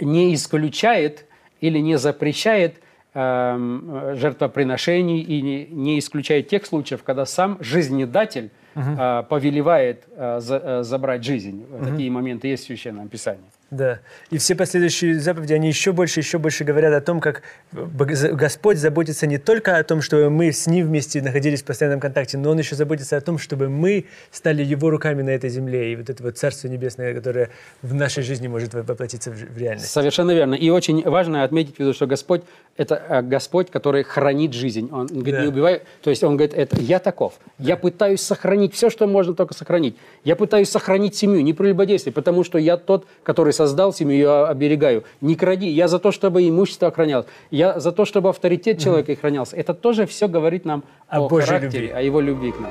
не 0.00 0.32
исключает 0.34 1.24
или 1.60 1.80
не 1.80 1.98
запрещает 1.98 2.76
жертвоприношений 3.14 5.20
и 5.20 5.66
не 5.70 5.98
исключает 5.98 6.48
тех 6.48 6.64
случаев, 6.64 7.02
когда 7.02 7.26
сам 7.26 7.58
жизнедатель 7.60 8.50
э, 8.78 9.22
повелевает 9.28 10.04
за- 10.40 10.62
э, 10.64 10.82
забрать 10.84 11.24
жизнь. 11.24 11.64
Такие 11.84 12.10
моменты 12.10 12.48
есть 12.48 12.64
в 12.64 12.66
Священном 12.66 13.08
Писании. 13.08 13.44
Да. 13.70 13.98
И 14.30 14.38
все 14.38 14.54
последующие 14.54 15.20
заповеди, 15.20 15.52
они 15.52 15.68
еще 15.68 15.92
больше, 15.92 16.20
еще 16.20 16.38
больше 16.38 16.64
говорят 16.64 16.94
о 16.94 17.02
том, 17.02 17.20
как 17.20 17.42
Господь 17.72 18.78
заботится 18.78 19.26
не 19.26 19.36
только 19.36 19.76
о 19.76 19.84
том, 19.84 20.00
чтобы 20.00 20.30
мы 20.30 20.52
с 20.52 20.66
Ним 20.66 20.86
вместе 20.86 21.20
находились 21.20 21.62
в 21.62 21.64
постоянном 21.66 22.00
контакте, 22.00 22.38
но 22.38 22.50
Он 22.50 22.58
еще 22.58 22.76
заботится 22.76 23.16
о 23.18 23.20
том, 23.20 23.36
чтобы 23.38 23.68
мы 23.68 24.06
стали 24.30 24.64
Его 24.64 24.88
руками 24.88 25.20
на 25.22 25.30
этой 25.30 25.50
земле. 25.50 25.92
И 25.92 25.96
вот 25.96 26.08
это 26.08 26.22
вот 26.22 26.38
Царство 26.38 26.68
Небесное, 26.68 27.12
которое 27.14 27.50
в 27.82 27.92
нашей 27.92 28.22
жизни 28.22 28.48
может 28.48 28.72
во- 28.72 28.82
воплотиться 28.82 29.30
в, 29.30 29.58
реальность. 29.58 29.90
Совершенно 29.90 30.30
верно. 30.30 30.54
И 30.54 30.70
очень 30.70 31.02
важно 31.02 31.44
отметить, 31.44 31.94
что 31.94 32.06
Господь– 32.06 32.42
это 32.78 33.02
э, 33.08 33.22
Господь, 33.22 33.70
который 33.70 34.02
хранит 34.02 34.54
жизнь. 34.54 34.88
Он 34.90 35.06
говорит, 35.08 35.34
Да. 35.34 35.42
не 35.42 35.48
убивай. 35.48 35.82
То 36.02 36.08
есть 36.08 36.24
он 36.24 36.36
говорит, 36.38 36.56
это 36.56 36.80
я 36.80 37.00
таков. 37.00 37.34
Я 37.58 37.76
пытаюсь 37.76 38.22
сохранить 38.22 38.74
все, 38.74 38.88
что 38.88 39.06
можно 39.06 39.34
только 39.34 39.52
сохранить. 39.52 39.96
Я 40.24 40.36
пытаюсь 40.36 40.70
сохранить 40.70 41.16
семью, 41.16 41.42
не 41.42 41.52
прелюбодействие, 41.52 42.14
потому 42.14 42.44
что 42.44 42.56
я 42.56 42.78
тот, 42.78 43.06
который 43.22 43.52
создал 43.58 43.92
семью, 43.92 44.18
я 44.18 44.46
оберегаю. 44.46 45.02
Не 45.20 45.34
кради. 45.34 45.68
Я 45.68 45.88
за 45.88 45.98
то, 45.98 46.12
чтобы 46.12 46.48
имущество 46.48 46.88
охранялось. 46.88 47.26
Я 47.50 47.80
за 47.80 47.90
то, 47.90 48.04
чтобы 48.04 48.28
авторитет 48.28 48.78
человека 48.78 49.12
охранялся. 49.12 49.56
Это 49.56 49.74
тоже 49.74 50.06
все 50.06 50.28
говорит 50.28 50.64
нам 50.64 50.84
О 51.08 51.20
о, 51.20 51.28
Божьей 51.28 51.46
характере, 51.48 51.86
любви. 51.88 51.98
о 51.98 52.00
его 52.02 52.20
любви 52.20 52.52
к 52.52 52.60
нам. 52.60 52.70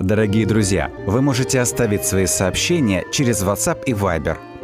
Дорогие 0.00 0.46
друзья, 0.46 0.90
вы 1.06 1.20
можете 1.20 1.60
оставить 1.60 2.04
свои 2.04 2.26
сообщения 2.26 3.04
через 3.12 3.42
WhatsApp 3.42 3.84
и 3.84 3.92
Viber 3.92 4.38